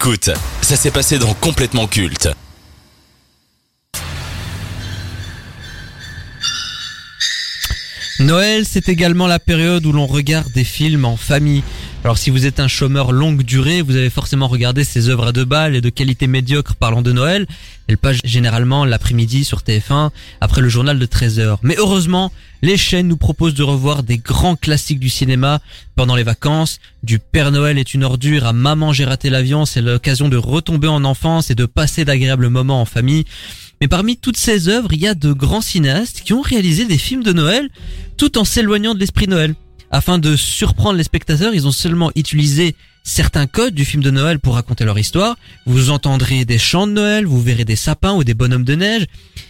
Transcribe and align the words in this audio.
Écoute, 0.00 0.30
ça 0.62 0.76
s'est 0.76 0.92
passé 0.92 1.18
dans 1.18 1.34
Complètement 1.34 1.88
Culte. 1.88 2.28
Noël, 8.20 8.64
c'est 8.64 8.88
également 8.88 9.26
la 9.26 9.40
période 9.40 9.84
où 9.86 9.90
l'on 9.90 10.06
regarde 10.06 10.52
des 10.52 10.62
films 10.62 11.04
en 11.04 11.16
famille. 11.16 11.64
Alors 12.04 12.16
si 12.16 12.30
vous 12.30 12.46
êtes 12.46 12.60
un 12.60 12.68
chômeur 12.68 13.10
longue 13.10 13.42
durée, 13.42 13.82
vous 13.82 13.96
avez 13.96 14.08
forcément 14.08 14.46
regardé 14.46 14.84
ces 14.84 15.08
œuvres 15.08 15.26
à 15.26 15.32
deux 15.32 15.44
balles 15.44 15.74
et 15.74 15.80
de 15.80 15.90
qualité 15.90 16.28
médiocre 16.28 16.76
parlant 16.76 17.02
de 17.02 17.10
Noël. 17.10 17.48
Elles 17.88 17.98
passent 17.98 18.20
généralement 18.22 18.84
l'après-midi 18.84 19.44
sur 19.44 19.62
TF1 19.62 20.10
après 20.40 20.60
le 20.60 20.68
journal 20.68 21.00
de 21.00 21.06
13h. 21.06 21.56
Mais 21.62 21.74
heureusement, 21.76 22.30
les 22.62 22.76
chaînes 22.76 23.08
nous 23.08 23.16
proposent 23.16 23.54
de 23.54 23.62
revoir 23.62 24.02
des 24.02 24.18
grands 24.18 24.56
classiques 24.56 24.98
du 24.98 25.08
cinéma 25.08 25.60
pendant 25.96 26.16
les 26.16 26.22
vacances. 26.22 26.80
Du 27.02 27.18
Père 27.18 27.52
Noël 27.52 27.78
est 27.78 27.94
une 27.94 28.04
ordure 28.04 28.46
à 28.46 28.52
Maman 28.52 28.92
j'ai 28.92 29.04
raté 29.04 29.30
l'avion, 29.30 29.64
c'est 29.64 29.80
l'occasion 29.80 30.28
de 30.28 30.36
retomber 30.36 30.88
en 30.88 31.04
enfance 31.04 31.50
et 31.50 31.54
de 31.54 31.66
passer 31.66 32.04
d'agréables 32.04 32.48
moments 32.48 32.80
en 32.80 32.84
famille. 32.84 33.24
Mais 33.80 33.88
parmi 33.88 34.16
toutes 34.16 34.36
ces 34.36 34.68
œuvres, 34.68 34.92
il 34.92 35.00
y 35.00 35.06
a 35.06 35.14
de 35.14 35.32
grands 35.32 35.60
cinéastes 35.60 36.22
qui 36.24 36.32
ont 36.32 36.40
réalisé 36.40 36.84
des 36.84 36.98
films 36.98 37.22
de 37.22 37.32
Noël 37.32 37.68
tout 38.16 38.38
en 38.38 38.44
s'éloignant 38.44 38.94
de 38.94 38.98
l'esprit 39.00 39.28
Noël. 39.28 39.54
Afin 39.90 40.18
de 40.18 40.36
surprendre 40.36 40.98
les 40.98 41.04
spectateurs, 41.04 41.54
ils 41.54 41.66
ont 41.66 41.72
seulement 41.72 42.10
utilisé 42.14 42.74
certains 43.04 43.46
codes 43.46 43.74
du 43.74 43.84
film 43.84 44.02
de 44.02 44.10
Noël 44.10 44.38
pour 44.38 44.54
raconter 44.54 44.84
leur 44.84 44.98
histoire. 44.98 45.36
Vous 45.64 45.90
entendrez 45.90 46.44
des 46.44 46.58
chants 46.58 46.86
de 46.86 46.92
Noël, 46.92 47.24
vous 47.24 47.40
verrez 47.40 47.64
des 47.64 47.76
sapins 47.76 48.12
ou 48.12 48.22
des 48.22 48.34
bonhommes 48.34 48.64
de 48.64 48.74
neige, 48.74 49.06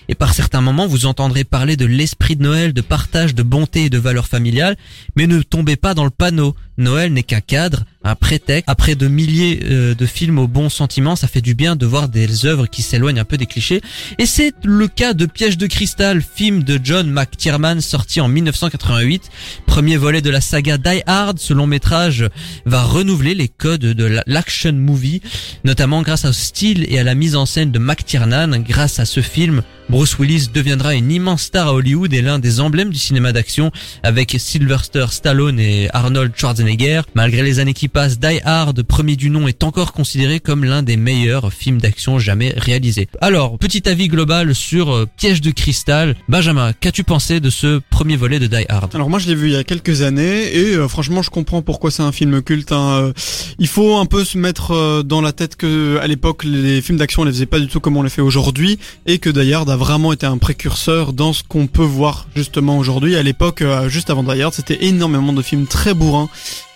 et 0.09 0.15
par 0.15 0.35
certains 0.35 0.61
moments 0.61 0.87
vous 0.87 1.07
entendrez 1.07 1.45
parler 1.45 1.77
de 1.77 1.87
l'esprit 1.87 2.37
de 2.37 2.43
Noël, 2.43 2.73
de 2.73 2.81
partage, 2.81 3.35
de 3.35 3.43
bonté 3.43 3.85
et 3.85 3.91
de 3.91 3.99
valeurs 3.99 4.27
familiales, 4.27 4.77
mais 5.17 5.27
ne 5.27 5.43
tombez 5.43 5.77
pas 5.77 5.95
dans 5.95 6.05
le 6.05 6.11
panneau. 6.11 6.55
Noël 6.79 7.13
n'est 7.13 7.25
qu'un 7.25 7.41
cadre, 7.41 7.85
un 8.05 8.15
prétexte. 8.15 8.69
Après 8.69 8.95
de 8.95 9.09
milliers 9.09 9.61
euh, 9.65 9.95
de 9.95 10.07
films 10.07 10.39
au 10.39 10.47
bon 10.47 10.69
sentiment, 10.69 11.17
ça 11.17 11.27
fait 11.27 11.41
du 11.41 11.55
bien 11.55 11.75
de 11.75 11.85
voir 11.85 12.09
des 12.09 12.47
œuvres 12.47 12.67
qui 12.67 12.83
s'éloignent 12.83 13.19
un 13.19 13.25
peu 13.25 13.37
des 13.37 13.47
clichés. 13.47 13.83
Et 14.19 14.27
c'est 14.27 14.53
le 14.65 14.87
cas 14.87 15.13
de 15.13 15.27
Piège 15.27 15.59
de 15.59 15.67
cristal, 15.67 16.23
film 16.23 16.63
de 16.63 16.79
John 16.83 17.11
McTiernan 17.11 17.81
sorti 17.81 18.21
en 18.21 18.29
1988. 18.29 19.31
Premier 19.67 19.97
volet 19.97 20.23
de 20.23 20.31
la 20.31 20.41
saga 20.41 20.79
Die 20.79 21.03
Hard, 21.07 21.41
ce 21.41 21.53
long 21.53 21.67
métrage 21.67 22.27
va 22.65 22.83
renouveler 22.85 23.35
les 23.35 23.49
codes 23.49 23.81
de 23.81 24.23
l'action 24.27 24.73
movie, 24.73 25.21
notamment 25.65 26.03
grâce 26.03 26.25
au 26.25 26.33
style 26.33 26.87
et 26.89 27.01
à 27.01 27.03
la 27.03 27.17
mise 27.17 27.35
en 27.35 27.45
scène 27.45 27.73
de 27.73 27.81
McTiernan. 27.81 28.63
Grâce 28.63 29.01
à 29.01 29.05
ce 29.05 29.21
film, 29.21 29.63
Bruce 29.89 30.19
Willis 30.19 30.49
deviendra 30.53 30.95
une 30.95 31.11
immense 31.11 31.43
star 31.43 31.69
à 31.69 31.75
Hollywood 31.75 32.13
et 32.13 32.23
l'un 32.23 32.39
des 32.39 32.61
emblèmes 32.61 32.91
du 32.91 32.99
cinéma 32.99 33.33
d'action 33.33 33.73
avec 34.03 34.37
Sylvester 34.39 35.07
Stallone 35.11 35.59
et 35.59 35.89
Arnold 35.93 36.33
Schwarzenegger. 36.37 36.68
Malgré 37.15 37.43
les 37.43 37.61
années 37.61 37.73
qui 37.73 37.89
passent, 37.89 38.19
Die 38.19 38.41
Hard, 38.45 38.83
premier 38.83 39.17
du 39.17 39.31
nom, 39.31 39.49
est 39.49 39.65
encore 39.65 39.93
considéré 39.93 40.39
comme 40.39 40.65
l'un 40.65 40.83
des 40.83 40.99
meilleurs 40.99 41.51
films 41.51 41.81
d'action 41.81 42.19
jamais 42.19 42.53
réalisés. 42.57 43.09
Alors, 43.23 43.59
petit 43.59 43.89
avis 43.89 44.09
global 44.09 44.55
sur 44.55 44.95
euh, 44.95 45.07
Piège 45.17 45.41
de 45.41 45.51
cristal. 45.51 46.15
Benjamin, 46.29 46.75
qu'as-tu 46.79 47.05
pensé 47.05 47.41
de 47.41 47.49
ce 47.49 47.81
premier 47.91 48.17
volet 48.17 48.39
de 48.39 48.47
Die 48.47 48.67
Hard? 48.69 48.95
Alors 48.95 49.09
moi 49.09 49.19
je 49.19 49.29
l'ai 49.29 49.35
vu 49.35 49.49
il 49.49 49.55
y 49.55 49.57
a 49.57 49.65
quelques 49.65 50.03
années 50.03 50.55
et 50.55 50.75
euh, 50.75 50.89
franchement 50.89 51.23
je 51.23 51.31
comprends 51.31 51.63
pourquoi 51.63 51.91
c'est 51.91 52.03
un 52.03 52.13
film 52.13 52.43
culte. 52.43 52.73
Hein. 52.73 52.99
Euh, 53.01 53.13
il 53.59 53.69
faut 53.69 53.97
un 53.97 54.07
peu 54.07 54.25
se 54.25 54.37
mettre 54.37 55.03
dans 55.03 55.23
la 55.23 55.33
tête 55.33 55.57
que 55.57 55.99
à 56.03 56.07
l'époque 56.07 56.45
les 56.45 56.83
films 56.83 56.99
d'action 56.99 57.23
on 57.23 57.25
les 57.25 57.33
faisait 57.33 57.47
pas 57.47 57.61
du 57.61 57.69
tout 57.69 57.81
comme 57.81 57.97
on 57.97 58.03
les 58.03 58.11
fait 58.11 58.21
aujourd'hui 58.21 58.79
et 59.07 59.19
que 59.19 59.31
Die 59.31 59.53
Hard 59.55 59.71
a 59.71 59.77
vraiment 59.77 60.13
été 60.13 60.27
un 60.27 60.39
précurseur 60.39 61.13
dans 61.13 61.33
ce 61.33 61.43
qu'on 61.43 61.67
peut 61.67 61.83
voir 61.83 62.29
justement 62.37 62.79
aujourd'hui. 62.79 63.17
À 63.17 63.23
l'époque, 63.23 63.65
juste 63.89 64.11
avant 64.11 64.23
Die 64.23 64.43
Hard, 64.43 64.53
c'était 64.53 64.85
énormément 64.85 65.33
de 65.33 65.43
films 65.43 65.67
très 65.67 65.95
bourrins 65.95 66.29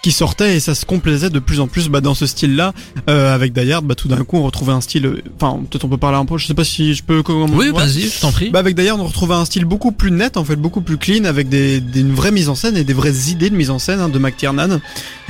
qui 0.02 0.10
sortaient 0.10 0.56
et 0.56 0.60
ça 0.60 0.74
se 0.74 0.84
complaisait 0.84 1.30
de 1.30 1.38
plus 1.38 1.60
en 1.60 1.68
plus 1.68 1.88
bah, 1.88 2.00
dans 2.00 2.14
ce 2.14 2.26
style-là. 2.26 2.72
Euh, 3.08 3.32
avec 3.34 3.52
Die 3.52 3.70
Hard, 3.72 3.84
bah, 3.84 3.94
tout 3.94 4.08
d'un 4.08 4.24
coup, 4.24 4.36
on 4.36 4.42
retrouvait 4.42 4.72
un 4.72 4.80
style. 4.80 5.22
Enfin, 5.40 5.60
peut-être 5.70 5.84
on 5.84 5.88
peut 5.88 5.96
parler 5.96 6.18
un 6.18 6.24
peu. 6.24 6.38
Je 6.38 6.46
sais 6.46 6.54
pas 6.54 6.64
si 6.64 6.94
je 6.94 7.02
peux. 7.04 7.22
comment- 7.22 7.46
Oui, 7.52 7.70
vas-y, 7.72 8.02
je 8.08 8.20
t'en 8.20 8.32
prie. 8.32 8.50
Bah 8.50 8.58
avec 8.58 8.74
Die 8.74 8.88
Hard, 8.88 9.00
on 9.00 9.04
retrouvait 9.06 9.34
un 9.34 9.44
style 9.44 9.64
beaucoup 9.64 9.92
plus 9.92 10.10
net, 10.10 10.36
en 10.36 10.44
fait, 10.44 10.56
beaucoup 10.56 10.80
plus 10.80 10.96
clean, 10.98 11.24
avec 11.24 11.48
des, 11.48 11.80
des 11.80 12.00
une 12.00 12.14
vraie 12.14 12.32
mise 12.32 12.48
en 12.48 12.54
scène 12.54 12.76
et 12.76 12.84
des 12.84 12.92
vraies 12.94 13.30
idées 13.30 13.50
de 13.50 13.54
mise 13.56 13.70
en 13.70 13.78
scène 13.78 14.00
hein, 14.00 14.08
de 14.08 14.18
McTiernan. 14.18 14.80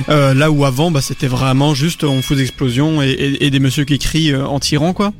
Euh, 0.09 0.33
là 0.33 0.49
où 0.49 0.65
avant, 0.65 0.89
bah 0.91 1.01
c'était 1.01 1.27
vraiment 1.27 1.73
juste 1.75 2.03
on 2.03 2.21
fout 2.23 2.35
des 2.37 2.43
explosions 2.43 3.01
et, 3.03 3.09
et, 3.11 3.45
et 3.45 3.49
des 3.51 3.59
messieurs 3.59 3.85
qui 3.85 3.99
crient 3.99 4.31
euh, 4.33 4.45
en 4.47 4.59
tirant 4.59 4.93
quoi. 4.93 5.13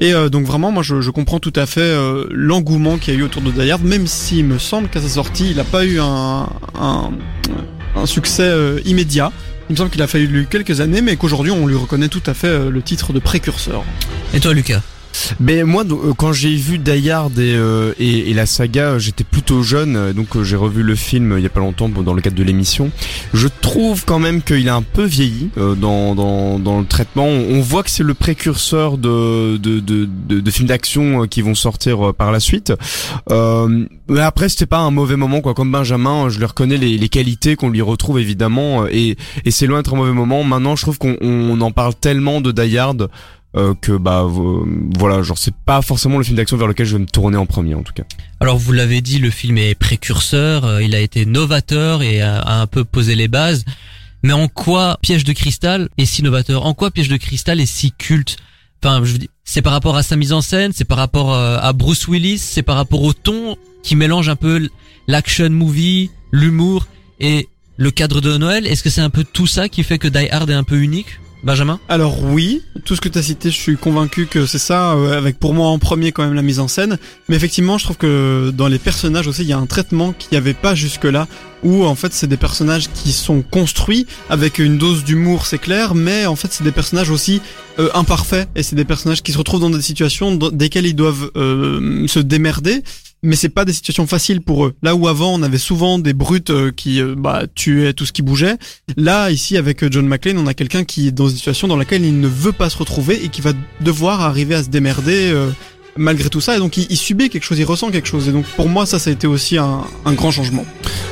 Et 0.00 0.12
euh, 0.14 0.28
donc 0.28 0.44
vraiment, 0.46 0.72
moi 0.72 0.82
je, 0.82 1.00
je 1.02 1.10
comprends 1.10 1.38
tout 1.38 1.52
à 1.54 1.66
fait 1.66 1.80
euh, 1.82 2.24
l'engouement 2.30 2.96
qu'il 2.98 3.14
y 3.14 3.16
a 3.16 3.20
eu 3.20 3.22
autour 3.22 3.42
de 3.42 3.50
Die 3.52 3.70
Hard, 3.70 3.82
même 3.84 4.06
s'il 4.06 4.44
me 4.46 4.58
semble 4.58 4.88
qu'à 4.88 5.00
sa 5.00 5.08
sortie, 5.08 5.50
il 5.50 5.56
n'a 5.56 5.64
pas 5.64 5.84
eu 5.84 6.00
un, 6.00 6.48
un, 6.80 7.10
un 7.94 8.06
succès 8.06 8.42
euh, 8.42 8.80
immédiat. 8.84 9.32
Il 9.68 9.72
me 9.72 9.76
semble 9.76 9.90
qu'il 9.90 10.02
a 10.02 10.06
fallu 10.06 10.46
quelques 10.48 10.80
années, 10.80 11.00
mais 11.00 11.16
qu'aujourd'hui 11.16 11.52
on 11.52 11.66
lui 11.66 11.76
reconnaît 11.76 12.08
tout 12.08 12.22
à 12.26 12.34
fait 12.34 12.48
euh, 12.48 12.70
le 12.70 12.82
titre 12.82 13.12
de 13.12 13.18
précurseur. 13.18 13.84
Et 14.34 14.40
toi, 14.40 14.52
Lucas? 14.52 14.82
Mais 15.40 15.64
moi, 15.64 15.84
euh, 15.90 16.12
quand 16.16 16.32
j'ai 16.32 16.54
vu 16.54 16.78
Die 16.78 17.10
Hard 17.10 17.38
et, 17.38 17.54
euh, 17.54 17.92
et, 17.98 18.30
et 18.30 18.34
la 18.34 18.46
saga, 18.46 18.98
j'étais 18.98 19.24
plutôt 19.24 19.62
jeune, 19.62 19.96
euh, 19.96 20.12
donc 20.12 20.36
euh, 20.36 20.44
j'ai 20.44 20.56
revu 20.56 20.82
le 20.82 20.94
film 20.94 21.34
il 21.36 21.42
y 21.42 21.46
a 21.46 21.50
pas 21.50 21.60
longtemps 21.60 21.88
dans 21.88 22.14
le 22.14 22.20
cadre 22.20 22.36
de 22.36 22.42
l'émission. 22.42 22.90
Je 23.32 23.48
trouve 23.60 24.04
quand 24.04 24.18
même 24.18 24.42
qu'il 24.42 24.68
a 24.68 24.74
un 24.74 24.82
peu 24.82 25.04
vieilli 25.04 25.50
euh, 25.58 25.74
dans, 25.74 26.14
dans, 26.14 26.58
dans 26.58 26.80
le 26.80 26.86
traitement. 26.86 27.26
On, 27.26 27.60
voit 27.60 27.82
que 27.82 27.90
c'est 27.90 28.02
le 28.02 28.14
précurseur 28.14 28.98
de, 28.98 29.56
de, 29.56 29.80
de, 29.80 30.08
de, 30.28 30.40
de 30.40 30.50
films 30.50 30.68
d'action 30.68 31.26
qui 31.26 31.40
vont 31.42 31.54
sortir 31.54 32.12
par 32.14 32.30
la 32.30 32.40
suite. 32.40 32.72
Euh, 33.30 33.86
mais 34.08 34.20
après, 34.20 34.48
c'était 34.48 34.66
pas 34.66 34.78
un 34.78 34.90
mauvais 34.90 35.16
moment, 35.16 35.40
quoi. 35.40 35.54
Comme 35.54 35.72
Benjamin, 35.72 36.28
je 36.28 36.38
lui 36.38 36.44
reconnais 36.44 36.76
les, 36.76 36.98
les 36.98 37.08
qualités 37.08 37.56
qu'on 37.56 37.70
lui 37.70 37.80
retrouve 37.80 38.18
évidemment, 38.20 38.86
et, 38.86 39.16
et 39.44 39.50
c'est 39.50 39.66
loin 39.66 39.78
d'être 39.78 39.94
un 39.94 39.96
mauvais 39.96 40.12
moment. 40.12 40.44
Maintenant, 40.44 40.76
je 40.76 40.82
trouve 40.82 40.98
qu'on 40.98 41.16
on 41.20 41.60
en 41.60 41.70
parle 41.70 41.94
tellement 41.94 42.40
de 42.40 42.52
Die 42.52 42.76
Hard 42.78 43.08
euh, 43.56 43.74
que 43.80 43.92
bah 43.92 44.22
vo- 44.24 44.66
voilà 44.98 45.22
genre 45.22 45.38
c'est 45.38 45.54
pas 45.54 45.80
forcément 45.82 46.18
le 46.18 46.24
film 46.24 46.36
d'action 46.36 46.56
vers 46.56 46.66
lequel 46.66 46.86
je 46.86 46.96
vais 46.96 47.02
me 47.02 47.06
tourner 47.06 47.36
en 47.36 47.46
premier 47.46 47.74
en 47.74 47.82
tout 47.82 47.92
cas. 47.92 48.02
Alors 48.40 48.58
vous 48.58 48.72
l'avez 48.72 49.00
dit, 49.00 49.18
le 49.18 49.30
film 49.30 49.58
est 49.58 49.74
précurseur, 49.74 50.64
euh, 50.64 50.82
il 50.82 50.94
a 50.94 51.00
été 51.00 51.24
novateur 51.26 52.02
et 52.02 52.20
a, 52.20 52.38
a 52.40 52.60
un 52.60 52.66
peu 52.66 52.84
posé 52.84 53.14
les 53.14 53.28
bases. 53.28 53.64
Mais 54.22 54.32
en 54.32 54.48
quoi 54.48 54.98
Piège 55.02 55.24
de 55.24 55.32
cristal 55.32 55.88
est 55.98 56.06
si 56.06 56.22
novateur? 56.22 56.64
En 56.64 56.72
quoi 56.74 56.90
Piège 56.90 57.08
de 57.08 57.16
cristal 57.18 57.60
est 57.60 57.66
si 57.66 57.92
culte? 57.92 58.36
Enfin, 58.82 59.02
je 59.04 59.12
veux 59.12 59.18
dire, 59.18 59.28
c'est 59.44 59.62
par 59.62 59.72
rapport 59.72 59.96
à 59.96 60.02
sa 60.02 60.16
mise 60.16 60.32
en 60.32 60.40
scène, 60.40 60.72
c'est 60.74 60.84
par 60.86 60.98
rapport 60.98 61.34
euh, 61.34 61.58
à 61.60 61.72
Bruce 61.74 62.08
Willis, 62.08 62.38
c'est 62.38 62.62
par 62.62 62.76
rapport 62.76 63.02
au 63.02 63.12
ton 63.12 63.56
qui 63.82 63.96
mélange 63.96 64.28
un 64.30 64.36
peu 64.36 64.68
l'action 65.08 65.50
movie, 65.50 66.10
l'humour 66.32 66.86
et 67.20 67.48
le 67.76 67.90
cadre 67.90 68.20
de 68.22 68.36
Noël. 68.38 68.66
Est-ce 68.66 68.82
que 68.82 68.90
c'est 68.90 69.00
un 69.02 69.10
peu 69.10 69.24
tout 69.24 69.46
ça 69.46 69.68
qui 69.68 69.82
fait 69.82 69.98
que 69.98 70.08
Die 70.08 70.28
Hard 70.30 70.48
est 70.50 70.54
un 70.54 70.64
peu 70.64 70.80
unique 70.80 71.20
Benjamin? 71.42 71.78
Alors 71.90 72.22
oui, 72.22 72.62
tout 72.84 72.94
ce 72.96 73.00
que 73.00 73.08
tu 73.08 73.18
as 73.18 73.22
cité, 73.22 73.50
je 73.50 73.56
suis 73.58 73.76
convaincu 73.76 74.26
que 74.26 74.46
c'est 74.46 74.58
ça, 74.58 74.92
euh, 74.92 75.16
avec 75.16 75.38
pour 75.38 75.54
moi 75.54 75.68
en 75.68 75.78
premier 75.78 76.12
quand 76.12 76.22
même 76.22 76.34
la 76.34 76.42
mise 76.42 76.60
en 76.60 76.68
scène. 76.68 76.98
Mais 77.28 77.36
effectivement, 77.36 77.78
je 77.78 77.84
trouve 77.84 77.96
que 77.96 78.52
dans 78.54 78.68
les 78.68 78.78
personnages 78.78 79.26
aussi, 79.26 79.42
il 79.42 79.48
y 79.48 79.52
a 79.52 79.58
un 79.58 79.66
traitement 79.66 80.12
qu'il 80.12 80.28
n'y 80.32 80.36
avait 80.38 80.54
pas 80.54 80.74
jusque-là, 80.74 81.26
où 81.62 81.84
en 81.84 81.94
fait 81.94 82.12
c'est 82.12 82.26
des 82.26 82.36
personnages 82.36 82.90
qui 82.92 83.12
sont 83.12 83.42
construits 83.42 84.06
avec 84.28 84.58
une 84.58 84.76
dose 84.78 85.02
d'humour, 85.04 85.46
c'est 85.46 85.58
clair, 85.58 85.94
mais 85.94 86.26
en 86.26 86.36
fait 86.36 86.52
c'est 86.52 86.64
des 86.64 86.72
personnages 86.72 87.10
aussi 87.10 87.40
euh, 87.78 87.88
imparfaits, 87.94 88.48
et 88.54 88.62
c'est 88.62 88.76
des 88.76 88.84
personnages 88.84 89.22
qui 89.22 89.32
se 89.32 89.38
retrouvent 89.38 89.60
dans 89.60 89.70
des 89.70 89.82
situations 89.82 90.34
dans- 90.36 90.50
desquelles 90.50 90.86
ils 90.86 90.94
doivent 90.94 91.30
euh, 91.36 92.06
se 92.06 92.18
démerder. 92.20 92.82
Mais 93.24 93.36
c'est 93.36 93.48
pas 93.48 93.64
des 93.64 93.72
situations 93.72 94.06
faciles 94.06 94.42
pour 94.42 94.66
eux. 94.66 94.74
Là 94.82 94.94
où 94.94 95.08
avant 95.08 95.34
on 95.34 95.42
avait 95.42 95.58
souvent 95.58 95.98
des 95.98 96.12
brutes 96.12 96.50
euh, 96.50 96.70
qui 96.70 97.00
euh, 97.00 97.14
bah, 97.16 97.44
tuaient 97.54 97.94
tout 97.94 98.04
ce 98.04 98.12
qui 98.12 98.20
bougeait, 98.20 98.58
Là, 98.96 99.30
ici, 99.30 99.56
avec 99.56 99.82
euh, 99.82 99.88
John 99.90 100.06
McClane, 100.06 100.36
on 100.36 100.46
a 100.46 100.52
quelqu'un 100.52 100.84
qui 100.84 101.08
est 101.08 101.12
dans 101.12 101.28
une 101.28 101.36
situation 101.36 101.66
dans 101.66 101.76
laquelle 101.76 102.04
il 102.04 102.20
ne 102.20 102.28
veut 102.28 102.52
pas 102.52 102.68
se 102.68 102.76
retrouver 102.76 103.24
et 103.24 103.28
qui 103.28 103.40
va 103.40 103.52
devoir 103.80 104.20
arriver 104.20 104.54
à 104.54 104.62
se 104.62 104.68
démerder 104.68 105.32
malgré 105.96 106.28
tout 106.28 106.40
ça. 106.40 106.56
Et 106.56 106.58
donc, 106.58 106.76
il, 106.76 106.86
il 106.90 106.96
subit 106.96 107.30
quelque 107.30 107.44
chose, 107.44 107.58
il 107.58 107.64
ressent 107.64 107.90
quelque 107.90 108.08
chose. 108.08 108.28
Et 108.28 108.32
donc, 108.32 108.44
pour 108.56 108.68
moi, 108.68 108.86
ça, 108.86 108.98
ça 108.98 109.10
a 109.10 109.12
été 109.12 109.26
aussi 109.26 109.58
un, 109.58 109.80
un 110.04 110.12
grand 110.12 110.30
changement. 110.30 110.64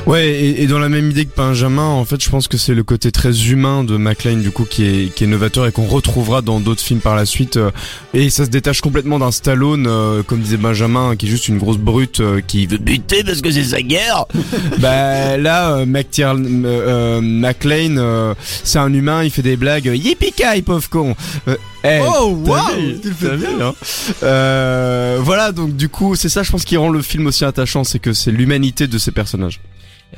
Ouais, 0.07 0.29
et, 0.29 0.63
et 0.63 0.67
dans 0.67 0.79
la 0.79 0.89
même 0.89 1.11
idée 1.11 1.25
que 1.27 1.37
Benjamin, 1.37 1.87
en 1.87 2.05
fait, 2.05 2.23
je 2.23 2.29
pense 2.29 2.49
que 2.49 2.57
c'est 2.57 2.75
le 2.75 2.83
côté 2.83 3.13
très 3.13 3.49
humain 3.49 3.85
de 3.85 3.97
McLean 3.97 4.37
du 4.39 4.51
coup 4.51 4.65
qui 4.65 4.85
est 4.85 5.15
qui 5.15 5.25
est 5.25 5.27
novateur 5.27 5.67
et 5.67 5.73
qu'on 5.73 5.87
retrouvera 5.87 6.43
dans 6.43 6.59
d'autres 6.61 6.83
films 6.83 7.01
par 7.01 7.15
la 7.15 7.25
suite. 7.27 7.57
euh, 7.57 7.71
Et 8.15 8.31
ça 8.31 8.45
se 8.45 8.51
détache 8.51 8.81
complètement 8.81 9.19
d'un 9.19 9.31
Stallone, 9.31 9.87
euh, 9.87 10.23
comme 10.23 10.41
disait 10.41 10.57
Benjamin, 10.57 11.15
qui 11.17 11.27
est 11.27 11.29
juste 11.29 11.49
une 11.49 11.59
grosse 11.59 11.79
brute 11.79 12.21
euh, 12.21 12.41
qui 12.45 12.67
veut 12.67 12.79
buter 12.79 13.23
parce 13.25 13.41
que 13.41 13.51
c'est 13.51 13.65
sa 13.65 13.83
guerre. 13.83 14.25
bah 14.79 15.37
là, 15.37 15.77
euh, 15.77 15.87
euh, 15.87 16.37
euh, 16.65 17.21
McLean, 17.21 17.97
euh, 17.97 18.35
c'est 18.65 18.79
un 18.79 18.93
humain, 18.93 19.23
il 19.25 19.31
fait 19.31 19.43
des 19.43 19.57
blagues. 19.57 19.87
Yippee 19.95 20.63
pauvre 20.65 20.89
con. 20.91 21.15
Oh, 21.85 22.37
t'as 23.21 23.37
bien. 23.37 23.61
hein 23.61 23.75
Euh, 24.23 25.19
voilà, 25.21 25.53
donc 25.53 25.77
du 25.77 25.89
coup, 25.89 26.15
c'est 26.15 26.29
ça, 26.29 26.43
je 26.43 26.51
pense, 26.51 26.65
qui 26.65 26.77
rend 26.77 26.91
le 26.91 27.03
film 27.03 27.27
aussi 27.27 27.45
attachant, 27.45 27.85
c'est 27.85 27.99
que 27.99 28.13
c'est 28.13 28.31
l'humanité 28.31 28.87
de 28.87 28.99
ces 28.99 29.11
personnages. 29.11 29.61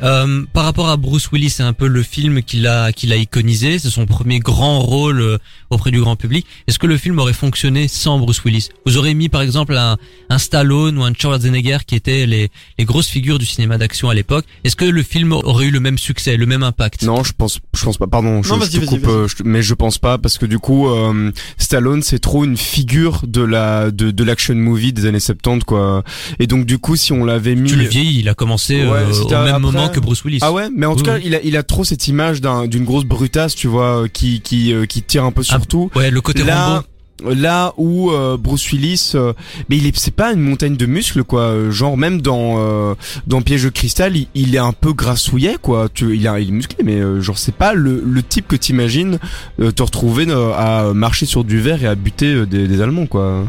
Euh, 0.02 0.42
par 0.52 0.64
rapport 0.64 0.88
à 0.88 0.96
Bruce 0.96 1.30
Willis, 1.32 1.50
c'est 1.50 1.62
un 1.62 1.72
peu 1.72 1.86
le 1.86 2.02
film 2.02 2.42
qu'il 2.42 2.66
a 2.66 2.92
qu'il 2.92 3.12
a 3.12 3.16
iconisé. 3.16 3.78
C'est 3.78 3.90
son 3.90 4.06
premier 4.06 4.40
grand 4.40 4.80
rôle 4.80 5.20
euh, 5.20 5.38
auprès 5.70 5.90
du 5.90 6.00
grand 6.00 6.16
public. 6.16 6.46
Est-ce 6.66 6.78
que 6.78 6.86
le 6.86 6.96
film 6.96 7.18
aurait 7.18 7.32
fonctionné 7.32 7.86
sans 7.88 8.18
Bruce 8.18 8.42
Willis? 8.44 8.68
Vous 8.86 8.96
aurez 8.98 9.14
mis 9.14 9.28
par 9.28 9.40
exemple 9.42 9.76
un, 9.76 9.96
un 10.30 10.38
Stallone 10.38 10.98
ou 10.98 11.04
un 11.04 11.12
Schwarzenegger 11.14 11.78
qui 11.86 11.94
étaient 11.94 12.26
les, 12.26 12.50
les 12.78 12.84
grosses 12.84 13.08
figures 13.08 13.38
du 13.38 13.46
cinéma 13.46 13.78
d'action 13.78 14.08
à 14.10 14.14
l'époque. 14.14 14.44
Est-ce 14.64 14.76
que 14.76 14.84
le 14.84 15.02
film 15.02 15.32
aurait 15.32 15.66
eu 15.66 15.70
le 15.70 15.80
même 15.80 15.98
succès, 15.98 16.36
le 16.36 16.46
même 16.46 16.62
impact? 16.62 17.02
Non, 17.02 17.22
je 17.22 17.32
pense, 17.36 17.60
je 17.76 17.84
pense 17.84 17.96
pas. 17.98 18.06
Pardon, 18.06 18.42
je, 18.42 18.48
Non, 18.50 18.56
je 18.56 18.60
vas-y, 18.60 18.80
te 18.80 18.84
coupe, 18.86 19.06
euh, 19.06 19.28
je 19.28 19.36
mais 19.44 19.62
je 19.62 19.74
pense 19.74 19.98
pas 19.98 20.18
parce 20.18 20.38
que 20.38 20.46
du 20.46 20.58
coup, 20.58 20.88
euh, 20.88 21.30
Stallone 21.58 22.02
c'est 22.02 22.18
trop 22.18 22.44
une 22.44 22.56
figure 22.56 23.22
de 23.26 23.42
la 23.42 23.90
de, 23.90 24.10
de 24.10 24.24
l'action 24.24 24.54
movie 24.54 24.92
des 24.92 25.06
années 25.06 25.20
70 25.20 25.64
quoi. 25.64 26.02
Et 26.38 26.46
donc 26.46 26.66
du 26.66 26.78
coup, 26.78 26.96
si 26.96 27.12
on 27.12 27.24
l'avait 27.24 27.54
mis 27.54 27.70
Tu 27.70 27.76
le 27.76 27.84
vieillis, 27.84 28.20
il 28.20 28.28
a 28.28 28.34
commencé 28.34 28.84
Ouais, 28.84 28.98
euh, 28.98 29.12
au 29.22 29.28
même 29.28 29.38
après- 29.48 29.58
moment 29.60 29.83
que 29.88 30.00
Bruce 30.00 30.24
Willis. 30.24 30.38
Ah 30.42 30.52
ouais, 30.52 30.68
mais 30.74 30.86
en 30.86 30.96
tout 30.96 31.04
cas, 31.04 31.16
oui. 31.16 31.22
il 31.26 31.34
a 31.34 31.40
il 31.42 31.56
a 31.56 31.62
trop 31.62 31.84
cette 31.84 32.08
image 32.08 32.40
d'un 32.40 32.66
d'une 32.66 32.84
grosse 32.84 33.04
brutasse, 33.04 33.54
tu 33.54 33.68
vois, 33.68 34.02
euh, 34.02 34.08
qui 34.08 34.40
qui 34.40 34.72
euh, 34.72 34.86
qui 34.86 35.02
tire 35.02 35.24
un 35.24 35.32
peu 35.32 35.42
sur 35.42 35.56
Ah, 35.56 35.60
tout. 35.68 35.90
Ouais, 35.94 36.10
le 36.10 36.20
côté 36.20 36.42
Là, 36.44 36.82
Rambo. 37.22 37.34
là 37.34 37.72
où 37.76 38.10
euh, 38.10 38.36
Bruce 38.36 38.70
Willis, 38.72 39.12
euh, 39.14 39.32
mais 39.68 39.76
il 39.76 39.86
est 39.86 39.96
c'est 39.96 40.10
pas 40.14 40.32
une 40.32 40.40
montagne 40.40 40.76
de 40.76 40.86
muscles 40.86 41.24
quoi. 41.24 41.42
Euh, 41.42 41.70
Genre 41.70 41.96
même 41.96 42.20
dans 42.20 42.56
euh, 42.58 42.94
dans 43.26 43.40
Piège 43.42 43.64
de 43.64 43.68
cristal, 43.70 44.16
il, 44.16 44.26
il 44.34 44.54
est 44.54 44.58
un 44.58 44.72
peu 44.72 44.92
grassouillet 44.92 45.56
quoi. 45.62 45.88
Tu 45.92 46.16
il 46.16 46.26
a 46.28 46.38
il 46.40 46.48
est 46.48 46.52
musclé, 46.52 46.78
mais 46.84 46.96
euh, 47.00 47.20
genre 47.20 47.38
c'est 47.38 47.54
pas 47.54 47.72
le 47.74 48.02
le 48.04 48.22
type 48.22 48.48
que 48.48 48.56
t'imagines 48.56 49.18
euh, 49.60 49.70
te 49.70 49.82
retrouver 49.82 50.26
à 50.32 50.92
marcher 50.94 51.26
sur 51.26 51.44
du 51.44 51.60
verre 51.60 51.82
et 51.82 51.86
à 51.86 51.94
buter 51.94 52.46
des, 52.46 52.66
des 52.68 52.80
Allemands 52.80 53.06
quoi. 53.06 53.44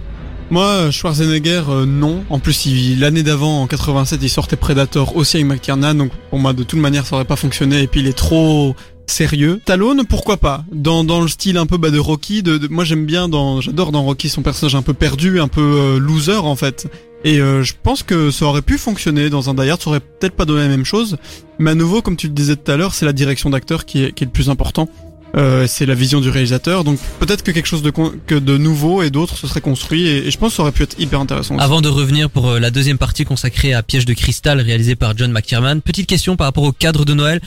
Moi, 0.52 0.92
Schwarzenegger, 0.92 1.64
euh, 1.70 1.86
non. 1.86 2.24
En 2.30 2.40
plus, 2.40 2.68
l'année 3.00 3.24
d'avant, 3.24 3.64
en 3.64 3.68
87, 3.68 4.20
il 4.22 4.30
sortait 4.30 4.56
Predator 4.56 5.16
aussi 5.16 5.38
avec 5.38 5.48
McTiernan, 5.48 5.96
donc 5.96 6.12
pour 6.30 6.40
moi, 6.40 6.54
de 6.54 6.64
toute 6.64 6.80
manière, 6.80 7.06
ça 7.06 7.16
aurait 7.16 7.26
pas 7.26 7.36
fonctionné. 7.36 7.82
Et 7.82 7.88
puis, 7.88 8.02
il 8.02 8.08
est 8.08 8.14
trop 8.14 8.76
sérieux. 9.08 9.60
Stallone, 9.64 10.04
pourquoi 10.08 10.38
pas? 10.38 10.64
Dans 10.72 11.04
dans 11.04 11.22
le 11.22 11.28
style 11.28 11.58
un 11.58 11.66
peu 11.66 11.78
bah, 11.78 11.90
de 11.90 12.00
Rocky. 12.00 12.44
De, 12.44 12.68
moi, 12.68 12.84
j'aime 12.84 13.06
bien 13.06 13.28
dans, 13.28 13.62
j'adore 13.62 13.92
dans 13.92 14.04
Rocky 14.04 14.30
son 14.30 14.42
personnage 14.42 14.76
un 14.76 14.82
peu 14.82 14.94
perdu, 14.94 15.40
un 15.40 15.48
peu 15.48 15.62
euh, 15.62 16.00
loser 16.00 16.44
en 16.44 16.56
fait. 16.56 16.88
Et 17.24 17.40
euh, 17.40 17.64
je 17.64 17.74
pense 17.82 18.04
que 18.04 18.30
ça 18.30 18.46
aurait 18.46 18.62
pu 18.62 18.78
fonctionner 18.78 19.32
dans 19.32 19.50
un 19.50 19.56
Die 19.56 19.68
ça 19.68 19.90
aurait 19.90 20.00
peut-être 20.00 20.36
pas 20.36 20.46
donné 20.46 20.62
la 20.62 20.70
même 20.70 20.86
chose. 20.86 21.18
Mais 21.58 21.72
à 21.72 21.76
nouveau, 21.76 22.02
comme 22.02 22.18
tu 22.18 22.28
le 22.28 22.34
disais 22.34 22.56
tout 22.56 22.72
à 22.72 22.78
l'heure, 22.78 22.94
c'est 22.94 23.06
la 23.06 23.14
direction 23.14 23.50
d'acteur 23.50 23.86
qui 23.86 24.04
est 24.04 24.22
le 24.22 24.28
plus 24.28 24.50
important. 24.50 24.88
Euh, 25.36 25.68
c'est 25.68 25.86
la 25.86 25.96
vision 25.96 26.22
du 26.22 26.30
réalisateur, 26.30 26.84
donc 26.84 26.98
peut-être 27.20 27.44
que 27.44 27.52
quelque 27.52 27.66
chose 27.66 27.82
de, 27.82 27.92
que 27.92 28.36
de 28.36 28.58
nouveau 28.58 29.02
et 29.02 29.10
d'autres 29.10 29.38
se 29.38 29.48
serait 29.48 29.62
construit, 29.62 30.08
et, 30.08 30.32
je 30.32 30.38
pense 30.38 30.52
que 30.52 30.56
ça 30.58 30.64
aurait 30.64 30.72
pu 30.72 30.84
être 30.84 30.98
hyper 30.98 31.20
intéressant. 31.20 31.58
Avant 31.58 31.82
de 31.82 31.90
revenir 31.90 32.30
pour 32.30 32.52
euh, 32.52 32.60
la 32.60 32.72
deuxième 32.72 32.98
partie 32.98 33.26
consacrée 33.26 33.74
à 33.74 33.84
Piège 33.84 34.06
de 34.06 34.14
cristal 34.14 34.62
réalisé 34.62 34.96
par 34.96 35.18
John 35.18 35.32
McTiernan, 35.32 35.82
petite 35.82 36.08
question 36.08 36.38
par 36.38 36.48
rapport 36.48 36.64
au 36.64 36.72
cadre 36.72 37.04
de 37.04 37.14
Noël. 37.14 37.42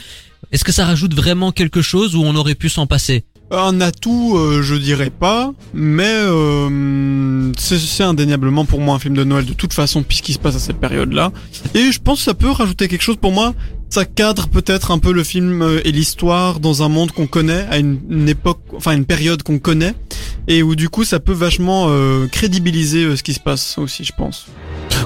Est-ce 0.51 0.63
que 0.63 0.71
ça 0.71 0.85
rajoute 0.85 1.13
vraiment 1.15 1.51
quelque 1.51 1.81
chose 1.81 2.15
ou 2.15 2.23
on 2.23 2.35
aurait 2.35 2.55
pu 2.55 2.69
s'en 2.69 2.85
passer? 2.85 3.23
Un 3.51 3.81
atout, 3.81 4.35
euh, 4.37 4.61
je 4.61 4.75
dirais 4.75 5.09
pas, 5.09 5.53
mais 5.73 6.03
euh, 6.05 7.51
c'est 7.57 8.03
indéniablement 8.03 8.63
pour 8.63 8.79
moi 8.79 8.95
un 8.95 8.99
film 8.99 9.15
de 9.15 9.23
Noël 9.23 9.43
de 9.45 9.53
toute 9.53 9.73
façon 9.73 10.03
puisqu'il 10.03 10.33
se 10.33 10.39
passe 10.39 10.55
à 10.55 10.59
cette 10.59 10.77
période-là. 10.77 11.31
Et 11.73 11.91
je 11.91 11.99
pense 11.99 12.19
que 12.19 12.25
ça 12.25 12.35
peut 12.35 12.51
rajouter 12.51 12.87
quelque 12.87 13.01
chose 13.01 13.17
pour 13.17 13.31
moi. 13.31 13.55
Ça 13.89 14.05
cadre 14.05 14.49
peut-être 14.49 14.91
un 14.91 14.99
peu 14.99 15.11
le 15.11 15.23
film 15.23 15.63
euh, 15.63 15.81
et 15.83 15.91
l'histoire 15.91 16.59
dans 16.59 16.83
un 16.83 16.89
monde 16.89 17.11
qu'on 17.11 17.25
connaît, 17.25 17.65
à 17.71 17.79
une, 17.79 18.29
époque, 18.29 18.61
enfin 18.75 18.91
une 18.91 19.05
période 19.05 19.41
qu'on 19.41 19.57
connaît, 19.57 19.95
et 20.47 20.61
où 20.61 20.75
du 20.75 20.89
coup 20.89 21.03
ça 21.03 21.19
peut 21.19 21.33
vachement 21.33 21.89
crédibiliser 22.31 23.15
ce 23.15 23.23
qui 23.23 23.33
se 23.33 23.39
passe 23.39 23.79
aussi, 23.79 24.03
je 24.03 24.13
pense. 24.15 24.45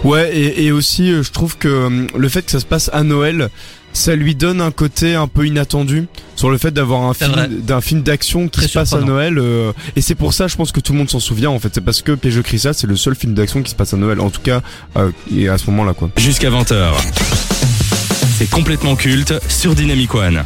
Ouais, 0.04 0.36
et, 0.36 0.66
et 0.66 0.72
aussi, 0.74 1.12
je 1.24 1.32
trouve 1.32 1.58
que 1.58 2.08
le 2.14 2.30
fait 2.30 2.42
que 2.42 2.52
ça 2.52 2.60
se 2.60 2.66
passe 2.66 2.90
à 2.92 3.04
Noël, 3.04 3.50
ça 3.94 4.16
lui 4.16 4.36
donne 4.36 4.60
un 4.60 4.72
côté 4.72 5.16
un 5.16 5.28
peu 5.28 5.46
inattendu 5.48 6.08
sur 6.36 6.50
le 6.50 6.58
fait 6.58 6.72
d'avoir 6.72 7.04
un 7.04 7.14
film 7.14 7.34
d'un 7.62 7.80
film 7.82 8.02
d'action 8.02 8.46
qui 8.48 8.60
Très 8.60 8.68
se 8.68 8.74
passe 8.74 8.94
à. 8.94 9.00
Noël. 9.02 9.38
euh, 9.38 9.72
et 9.96 10.02
c'est 10.02 10.16
pour 10.16 10.34
ça, 10.34 10.48
je 10.48 10.56
pense 10.56 10.72
que 10.72 10.80
tout 10.80 10.92
le 10.94 10.98
monde 10.98 11.10
s'en 11.10 11.20
souvient 11.20 11.50
en 11.52 11.60
fait. 11.60 11.70
C'est 11.74 11.82
parce 11.82 12.02
que 12.02 12.12
Piège 12.14 12.36
de 12.36 12.42
cristal, 12.42 12.74
c'est 12.74 12.88
le 12.88 12.96
seul 12.96 13.16
film 13.16 13.34
d'action 13.34 13.62
qui 13.62 13.70
se 13.72 13.76
passe 13.76 13.94
à 13.94 13.98
Noël. 13.98 14.20
En 14.20 14.30
tout 14.30 14.42
cas, 14.42 14.62
euh, 14.98 15.12
et 15.34 15.48
à 15.48 15.58
ce 15.58 15.70
moment-là, 15.70 15.94
quoi. 15.94 16.10
Jusqu'à 16.18 16.50
20h. 16.50 16.92
C'est 18.38 18.50
complètement 18.50 18.96
culte 18.96 19.34
sur 19.48 19.76
Dynamic 19.76 20.14
One. 20.16 20.44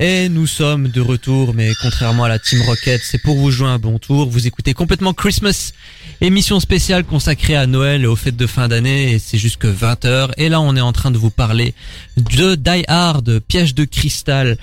Et 0.00 0.28
nous 0.28 0.48
sommes 0.48 0.88
de 0.88 1.00
retour, 1.00 1.54
mais 1.54 1.70
contrairement 1.80 2.24
à 2.24 2.28
la 2.28 2.40
Team 2.40 2.60
Rocket, 2.62 3.00
c'est 3.04 3.22
pour 3.22 3.36
vous 3.36 3.52
jouer 3.52 3.68
un 3.68 3.78
bon 3.78 4.00
tour. 4.00 4.28
Vous 4.28 4.48
écoutez 4.48 4.74
complètement 4.74 5.12
Christmas, 5.12 5.72
émission 6.20 6.58
spéciale 6.58 7.04
consacrée 7.04 7.54
à 7.54 7.68
Noël 7.68 8.02
et 8.02 8.06
aux 8.06 8.16
fêtes 8.16 8.36
de 8.36 8.48
fin 8.48 8.66
d'année, 8.66 9.12
et 9.12 9.18
c'est 9.20 9.38
jusque 9.38 9.66
20h. 9.66 10.32
Et 10.36 10.48
là, 10.48 10.60
on 10.60 10.74
est 10.74 10.80
en 10.80 10.92
train 10.92 11.12
de 11.12 11.16
vous 11.16 11.30
parler 11.30 11.74
de 12.16 12.56
Die 12.56 12.84
Hard, 12.88 13.38
Piège 13.38 13.76
de 13.76 13.84
cristal. 13.84 14.58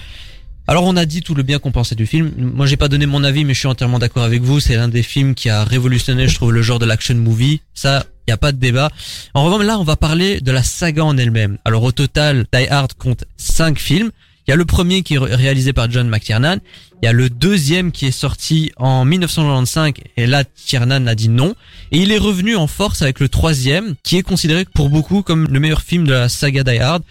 Alors 0.67 0.83
on 0.83 0.97
a 0.97 1.05
dit 1.05 1.21
tout 1.21 1.33
le 1.33 1.43
bien 1.43 1.59
qu'on 1.59 1.71
pensait 1.71 1.95
du 1.95 2.05
film. 2.05 2.31
Moi 2.37 2.65
j'ai 2.65 2.77
pas 2.77 2.87
donné 2.87 3.05
mon 3.05 3.23
avis 3.23 3.43
mais 3.43 3.53
je 3.53 3.59
suis 3.59 3.67
entièrement 3.67 3.99
d'accord 3.99 4.23
avec 4.23 4.41
vous. 4.41 4.59
C'est 4.59 4.75
l'un 4.75 4.87
des 4.87 5.03
films 5.03 5.33
qui 5.33 5.49
a 5.49 5.63
révolutionné 5.65 6.27
je 6.27 6.35
trouve 6.35 6.53
le 6.53 6.61
genre 6.61 6.79
de 6.79 6.85
l'action 6.85 7.15
movie. 7.15 7.61
Ça, 7.73 8.05
y 8.27 8.31
a 8.31 8.37
pas 8.37 8.51
de 8.51 8.57
débat. 8.57 8.89
En 9.33 9.43
revanche 9.43 9.65
là 9.65 9.79
on 9.79 9.83
va 9.83 9.95
parler 9.97 10.39
de 10.39 10.51
la 10.51 10.63
saga 10.63 11.03
en 11.03 11.17
elle-même. 11.17 11.57
Alors 11.65 11.83
au 11.83 11.91
total 11.91 12.45
Die 12.53 12.67
Hard 12.69 12.93
compte 12.93 13.25
5 13.37 13.79
films. 13.79 14.11
Il 14.51 14.53
y 14.53 14.55
a 14.55 14.57
le 14.57 14.65
premier 14.65 15.01
qui 15.01 15.13
est 15.13 15.17
ré- 15.17 15.33
réalisé 15.33 15.71
par 15.71 15.89
John 15.89 16.09
McTiernan. 16.09 16.57
Il 17.01 17.05
y 17.05 17.07
a 17.07 17.13
le 17.13 17.29
deuxième 17.29 17.93
qui 17.93 18.05
est 18.07 18.11
sorti 18.11 18.73
en 18.75 19.05
1995 19.05 19.93
et 20.17 20.27
là 20.27 20.43
Tiernan 20.43 21.07
a 21.07 21.15
dit 21.15 21.29
non. 21.29 21.55
Et 21.93 21.99
il 21.99 22.11
est 22.11 22.17
revenu 22.17 22.57
en 22.57 22.67
force 22.67 23.01
avec 23.01 23.21
le 23.21 23.29
troisième 23.29 23.95
qui 24.03 24.17
est 24.17 24.23
considéré 24.23 24.65
pour 24.65 24.89
beaucoup 24.89 25.21
comme 25.21 25.47
le 25.49 25.59
meilleur 25.61 25.81
film 25.81 26.05
de 26.05 26.11
la 26.11 26.27
saga 26.27 26.65
Die 26.65 26.79
Hard. 26.79 27.01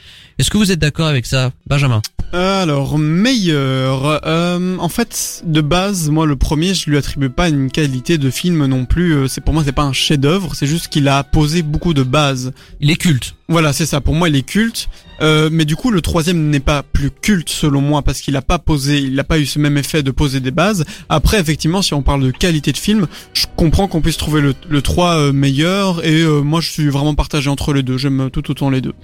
Est-ce 0.40 0.48
que 0.48 0.56
vous 0.56 0.72
êtes 0.72 0.78
d'accord 0.78 1.06
avec 1.06 1.26
ça, 1.26 1.52
Benjamin? 1.66 2.00
Alors, 2.32 2.96
meilleur. 2.96 4.22
euh, 4.26 4.78
en 4.78 4.88
fait, 4.88 5.42
de 5.44 5.60
base, 5.60 6.08
moi, 6.08 6.24
le 6.24 6.34
premier, 6.34 6.72
je 6.72 6.88
lui 6.88 6.96
attribue 6.96 7.28
pas 7.28 7.50
une 7.50 7.70
qualité 7.70 8.16
de 8.16 8.30
film 8.30 8.64
non 8.64 8.86
plus. 8.86 9.12
euh, 9.12 9.28
C'est 9.28 9.42
pour 9.42 9.52
moi, 9.52 9.64
c'est 9.66 9.72
pas 9.72 9.82
un 9.82 9.92
chef-d'œuvre. 9.92 10.54
C'est 10.54 10.66
juste 10.66 10.88
qu'il 10.88 11.08
a 11.08 11.24
posé 11.24 11.60
beaucoup 11.60 11.92
de 11.92 12.02
bases. 12.02 12.52
Il 12.80 12.90
est 12.90 12.96
culte. 12.96 13.34
Voilà, 13.50 13.74
c'est 13.74 13.84
ça. 13.84 14.00
Pour 14.00 14.14
moi, 14.14 14.30
il 14.30 14.34
est 14.36 14.40
culte. 14.40 14.88
Euh, 15.20 15.50
mais 15.52 15.66
du 15.66 15.76
coup, 15.76 15.90
le 15.90 16.00
troisième 16.00 16.48
n'est 16.48 16.58
pas 16.58 16.84
plus 16.84 17.10
culte 17.10 17.50
selon 17.50 17.82
moi 17.82 18.00
parce 18.00 18.22
qu'il 18.22 18.34
a 18.36 18.40
pas 18.40 18.58
posé, 18.58 18.96
il 18.98 19.20
a 19.20 19.24
pas 19.24 19.38
eu 19.38 19.44
ce 19.44 19.58
même 19.58 19.76
effet 19.76 20.02
de 20.02 20.10
poser 20.10 20.40
des 20.40 20.52
bases. 20.52 20.86
Après, 21.10 21.38
effectivement, 21.38 21.82
si 21.82 21.92
on 21.92 22.00
parle 22.00 22.22
de 22.22 22.30
qualité 22.30 22.72
de 22.72 22.78
film, 22.78 23.06
je 23.34 23.44
comprends 23.56 23.88
qu'on 23.88 24.00
puisse 24.00 24.16
trouver 24.16 24.40
le, 24.40 24.54
le 24.70 24.80
3 24.80 25.16
euh, 25.18 25.32
meilleur 25.34 26.02
et 26.06 26.22
euh, 26.22 26.40
moi, 26.40 26.62
je 26.62 26.70
suis 26.70 26.88
vraiment 26.88 27.14
partagé 27.14 27.50
entre 27.50 27.74
les 27.74 27.82
deux. 27.82 27.98
J'aime 27.98 28.30
tout 28.32 28.50
autant 28.50 28.70
les 28.70 28.80
deux. 28.80 28.94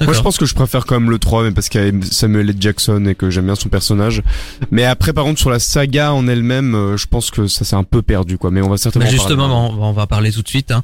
Moi, 0.00 0.12
je 0.12 0.20
pense 0.20 0.38
que 0.38 0.46
je 0.46 0.54
préfère 0.54 0.86
quand 0.86 0.98
même 0.98 1.10
le 1.10 1.18
3, 1.18 1.44
mais 1.44 1.50
parce 1.50 1.68
qu'il 1.68 1.80
y 1.82 1.88
a 1.88 1.92
Samuel 2.10 2.50
L. 2.50 2.56
Jackson 2.58 3.04
et 3.06 3.14
que 3.14 3.30
j'aime 3.30 3.46
bien 3.46 3.54
son 3.54 3.68
personnage. 3.68 4.22
Mais 4.70 4.84
après, 4.84 5.12
par 5.12 5.24
contre, 5.24 5.38
sur 5.40 5.50
la 5.50 5.58
saga 5.58 6.12
en 6.12 6.26
elle-même, 6.26 6.74
euh, 6.74 6.96
je 6.96 7.06
pense 7.06 7.30
que 7.30 7.46
ça 7.46 7.64
s'est 7.64 7.76
un 7.76 7.84
peu 7.84 8.02
perdu, 8.02 8.38
quoi. 8.38 8.50
Mais 8.50 8.62
on 8.62 8.68
va 8.68 8.76
certainement. 8.76 9.06
Bah 9.06 9.12
en 9.12 9.16
parler. 9.16 9.36
justement, 9.36 9.88
on 9.88 9.92
va, 9.92 10.06
parler 10.06 10.32
tout 10.32 10.42
de 10.42 10.48
suite. 10.48 10.70
hein. 10.70 10.82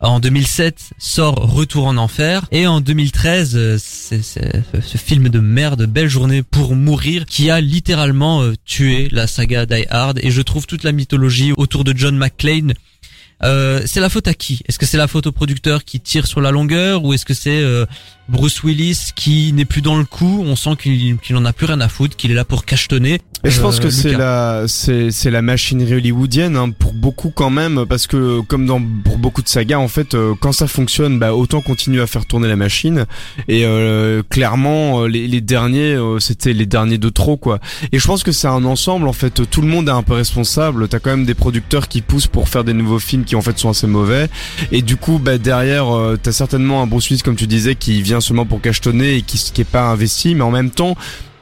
En 0.00 0.20
2007 0.20 0.92
sort 0.98 1.34
Retour 1.34 1.86
en 1.86 1.96
enfer 1.96 2.46
et 2.52 2.66
en 2.66 2.80
2013 2.80 3.56
euh, 3.56 3.76
c'est 3.78 4.22
c'est 4.22 4.62
ce 4.80 4.98
film 4.98 5.28
de 5.28 5.38
merde 5.40 5.86
Belle 5.86 6.08
journée 6.08 6.42
pour 6.42 6.74
mourir 6.74 7.26
qui 7.26 7.50
a 7.50 7.60
littéralement 7.60 8.42
euh, 8.42 8.54
tué 8.64 9.08
la 9.12 9.26
saga 9.26 9.66
Die 9.66 9.86
Hard 9.90 10.18
et 10.22 10.30
je 10.30 10.42
trouve 10.42 10.66
toute 10.66 10.84
la 10.84 10.92
mythologie 10.92 11.52
autour 11.56 11.84
de 11.84 11.92
John 11.96 12.16
McClane 12.16 12.74
euh, 13.42 13.82
c'est 13.86 14.00
la 14.00 14.08
faute 14.08 14.28
à 14.28 14.34
qui? 14.34 14.62
Est-ce 14.66 14.78
que 14.78 14.86
c'est 14.86 14.96
la 14.96 15.08
faute 15.08 15.26
au 15.26 15.32
producteur 15.32 15.84
qui 15.84 16.00
tire 16.00 16.26
sur 16.26 16.40
la 16.40 16.50
longueur 16.50 17.04
ou 17.04 17.12
est-ce 17.12 17.24
que 17.24 17.34
c'est 17.34 17.60
euh, 17.60 17.84
Bruce 18.28 18.62
Willis 18.62 19.10
qui 19.14 19.52
n'est 19.52 19.64
plus 19.64 19.82
dans 19.82 19.96
le 19.96 20.04
coup? 20.04 20.42
On 20.46 20.56
sent 20.56 20.76
qu'il 20.80 21.18
qu'il 21.18 21.36
en 21.36 21.44
a 21.44 21.52
plus 21.52 21.66
rien 21.66 21.80
à 21.80 21.88
foutre, 21.88 22.16
qu'il 22.16 22.30
est 22.30 22.34
là 22.34 22.44
pour 22.44 22.64
cachetonner. 22.64 23.20
Et 23.44 23.50
je 23.50 23.60
pense 23.60 23.78
Euh, 23.78 23.82
que 23.82 23.90
c'est 23.90 24.12
la, 24.12 24.64
c'est, 24.66 25.10
c'est 25.10 25.30
la 25.30 25.42
machinerie 25.42 25.94
hollywoodienne 25.94 26.56
hein, 26.56 26.70
pour 26.70 26.94
beaucoup 26.94 27.30
quand 27.30 27.50
même, 27.50 27.84
parce 27.88 28.06
que 28.06 28.40
comme 28.40 28.64
dans 28.66 28.80
pour 29.04 29.18
beaucoup 29.18 29.42
de 29.42 29.48
sagas, 29.48 29.78
en 29.78 29.88
fait, 29.88 30.14
euh, 30.14 30.34
quand 30.40 30.52
ça 30.52 30.66
fonctionne, 30.66 31.18
bah 31.18 31.34
autant 31.34 31.60
continuer 31.60 32.00
à 32.00 32.06
faire 32.06 32.24
tourner 32.24 32.48
la 32.48 32.56
machine. 32.56 33.04
Et 33.48 33.64
euh, 33.66 34.22
clairement, 34.30 35.04
les, 35.04 35.28
les 35.28 35.40
derniers, 35.40 35.94
euh, 35.94 36.18
c'était 36.20 36.52
les 36.54 36.66
derniers 36.66 36.98
de 36.98 37.08
trop, 37.10 37.36
quoi. 37.36 37.58
Et 37.92 37.98
je 37.98 38.06
pense 38.06 38.22
que 38.22 38.32
c'est 38.32 38.48
un 38.48 38.64
ensemble. 38.64 39.08
En 39.08 39.12
fait, 39.12 39.48
tout 39.50 39.60
le 39.60 39.68
monde 39.68 39.88
est 39.88 39.92
un 39.92 40.02
peu 40.02 40.14
responsable. 40.14 40.88
T'as 40.88 40.98
quand 40.98 41.10
même 41.10 41.26
des 41.26 41.34
producteurs 41.34 41.88
qui 41.88 42.00
poussent 42.00 42.26
pour 42.26 42.48
faire 42.48 42.64
des 42.64 42.72
nouveaux 42.72 42.98
films 42.98 43.24
qui 43.24 43.36
en 43.36 43.42
fait 43.42 43.58
sont 43.58 43.68
assez 43.70 43.86
mauvais. 43.86 44.28
Et 44.72 44.80
du 44.80 44.96
coup, 44.96 45.18
bah 45.18 45.36
derrière, 45.38 45.94
euh, 45.94 46.18
t'as 46.20 46.32
certainement 46.32 46.82
un 46.82 46.86
Bruce 46.86 47.10
Willis, 47.10 47.22
comme 47.22 47.36
tu 47.36 47.46
disais, 47.46 47.74
qui 47.74 48.00
vient 48.00 48.20
seulement 48.20 48.46
pour 48.46 48.60
cachetonner 48.60 49.16
et 49.16 49.22
qui 49.22 49.38
qui 49.52 49.60
est 49.60 49.64
pas 49.64 49.88
investi, 49.90 50.34
mais 50.34 50.42
en 50.42 50.50
même 50.50 50.70
temps 50.70 50.96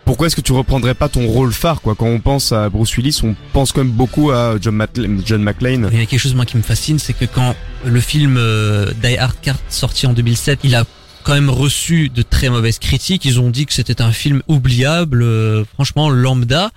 pourquoi 0.05 0.27
est-ce 0.27 0.37
que 0.37 0.41
tu 0.41 0.53
reprendrais 0.53 0.95
pas 0.95 1.09
ton 1.09 1.27
rôle 1.27 1.53
phare 1.53 1.81
quoi? 1.81 1.95
Quand 1.95 2.07
on 2.07 2.21
pense 2.21 2.53
à 2.53 2.69
Bruce 2.69 2.97
Willis, 2.97 3.21
on 3.23 3.35
pense 3.53 3.73
quand 3.73 3.83
même 3.85 3.93
beaucoup 3.93 4.31
à 4.31 4.57
John, 4.61 4.77
Matle- 4.77 5.21
John 5.25 5.43
McClane. 5.43 5.89
Il 5.93 5.99
y 5.99 6.03
a 6.03 6.07
quelque 6.07 6.21
chose 6.21 6.35
moi 6.35 6.45
qui 6.47 6.57
me 6.57 6.63
fascine, 6.63 6.99
c'est 6.99 7.13
que 7.13 7.25
quand 7.25 7.55
le 7.85 8.01
film 8.01 8.37
euh, 8.39 8.91
Die 9.03 9.17
Hard 9.17 9.37
4 9.43 9.59
sorti 9.69 10.07
en 10.07 10.13
2007, 10.13 10.61
il 10.65 10.75
a 10.75 10.85
quand 11.25 11.35
même 11.35 11.51
reçu 11.51 12.09
de 12.09 12.23
très 12.23 12.49
mauvaises 12.51 12.79
critiques. 12.81 13.25
Ils 13.25 13.39
ont 13.39 13.49
dit 13.51 13.65
que 13.67 13.73
c'était 13.73 14.03
un 14.03 14.11
film 14.13 14.43
oubliable, 14.49 15.23
euh, 15.23 15.65
franchement 15.75 16.11
lambda. 16.11 16.71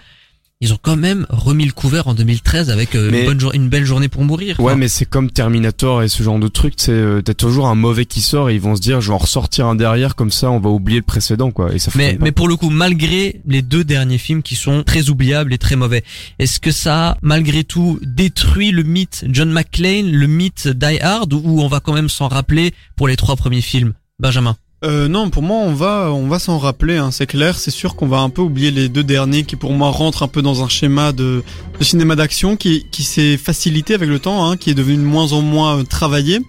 Ils 0.61 0.71
ont 0.73 0.77
quand 0.81 0.95
même 0.95 1.25
remis 1.29 1.65
le 1.65 1.73
couvert 1.73 2.07
en 2.07 2.13
2013 2.13 2.69
avec 2.69 2.95
euh, 2.95 3.09
Mais- 3.11 3.19
une, 3.21 3.25
bonne 3.25 3.39
jour- 3.39 3.53
une 3.53 3.67
belle 3.69 3.83
journée 3.85 4.07
pour 4.07 4.23
mourir. 4.23 4.55
quoi. 4.55 4.65
Ouais, 4.71 4.75
mais 4.77 4.87
c'est 4.87 5.05
comme 5.05 5.29
Terminator 5.29 6.01
et 6.01 6.07
ce 6.07 6.23
genre 6.23 6.39
de 6.39 6.47
truc. 6.47 6.75
C'est 6.77 6.91
euh, 6.91 7.21
t'as 7.21 7.33
toujours 7.33 7.67
un 7.67 7.75
mauvais 7.75 8.05
qui 8.05 8.21
sort 8.21 8.49
et 8.49 8.55
ils 8.55 8.61
vont 8.61 8.75
se 8.75 8.81
dire, 8.81 9.01
je 9.01 9.09
vais 9.09 9.13
en 9.13 9.17
ressortir 9.17 9.67
un 9.67 9.75
derrière 9.75 10.15
comme 10.15 10.31
ça, 10.31 10.49
on 10.49 10.59
va 10.59 10.69
oublier 10.69 10.99
le 10.99 11.05
précédent, 11.05 11.51
quoi. 11.51 11.73
Et 11.73 11.79
ça 11.79 11.91
Mais, 11.95 12.17
mais 12.21 12.31
pour 12.31 12.47
le 12.47 12.55
coup, 12.55 12.69
malgré 12.69 13.41
les 13.45 13.61
deux 13.61 13.83
derniers 13.83 14.17
films 14.17 14.43
qui 14.43 14.55
sont 14.55 14.83
très 14.83 15.09
oubliables 15.09 15.53
et 15.53 15.57
très 15.57 15.75
mauvais, 15.75 16.03
est-ce 16.39 16.59
que 16.61 16.71
ça 16.71 17.09
a 17.09 17.17
malgré 17.21 17.63
tout 17.65 17.99
détruit 18.03 18.71
le 18.71 18.83
mythe 18.83 19.25
John 19.29 19.51
McClane, 19.51 20.09
le 20.09 20.27
mythe 20.27 20.67
Die 20.69 20.99
Hard, 21.01 21.33
ou 21.33 21.59
on 21.61 21.67
va 21.67 21.79
quand 21.81 21.93
même 21.93 22.09
s'en 22.09 22.27
rappeler 22.29 22.73
pour 22.95 23.07
les 23.07 23.17
trois 23.17 23.35
premiers 23.35 23.61
films? 23.61 23.93
Benjamin 24.19 24.55
Euh, 24.85 25.07
non, 25.07 25.31
pour 25.31 25.41
moi, 25.41 25.57
on 25.57 25.73
va, 25.73 26.11
on 26.13 26.27
va 26.27 26.37
s'en 26.37 26.59
rappeler, 26.59 26.97
hein, 26.97 27.09
c'est 27.09 27.25
clair. 27.25 27.57
C'est 27.57 27.71
sûr 27.71 27.95
qu'on 27.95 28.05
va 28.05 28.19
un 28.19 28.29
peu 28.29 28.41
oublier 28.43 28.69
les 28.69 28.87
deux 28.87 29.03
derniers 29.03 29.43
qui, 29.43 29.55
pour 29.55 29.73
moi, 29.73 29.89
rentrent 29.89 30.21
un 30.21 30.27
peu 30.27 30.43
dans 30.43 30.63
un 30.63 30.69
schéma 30.69 31.11
de, 31.11 31.43
cinéma 31.81 32.15
d'action 32.15 32.55
qui, 32.55 32.85
s'est 32.91 33.37
facilité 33.37 33.95
avec 33.95 34.09
le 34.09 34.19
temps, 34.19 34.47
hein, 34.47 34.57
qui 34.57 34.69
est 34.69 34.75
devenu 34.75 34.97
de 34.97 35.01
moins 35.01 35.33
en 35.33 35.41
moins 35.41 35.79
euh, 35.79 35.83
travaillé. 35.83 36.39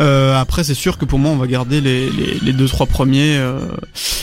Euh, 0.00 0.38
après, 0.38 0.64
c'est 0.64 0.74
sûr 0.74 0.98
que 0.98 1.04
pour 1.04 1.20
moi, 1.20 1.30
on 1.30 1.36
va 1.36 1.46
garder 1.46 1.80
les, 1.80 2.52
deux, 2.52 2.66
trois 2.66 2.86
premiers 2.86 3.36
euh, 3.36 3.60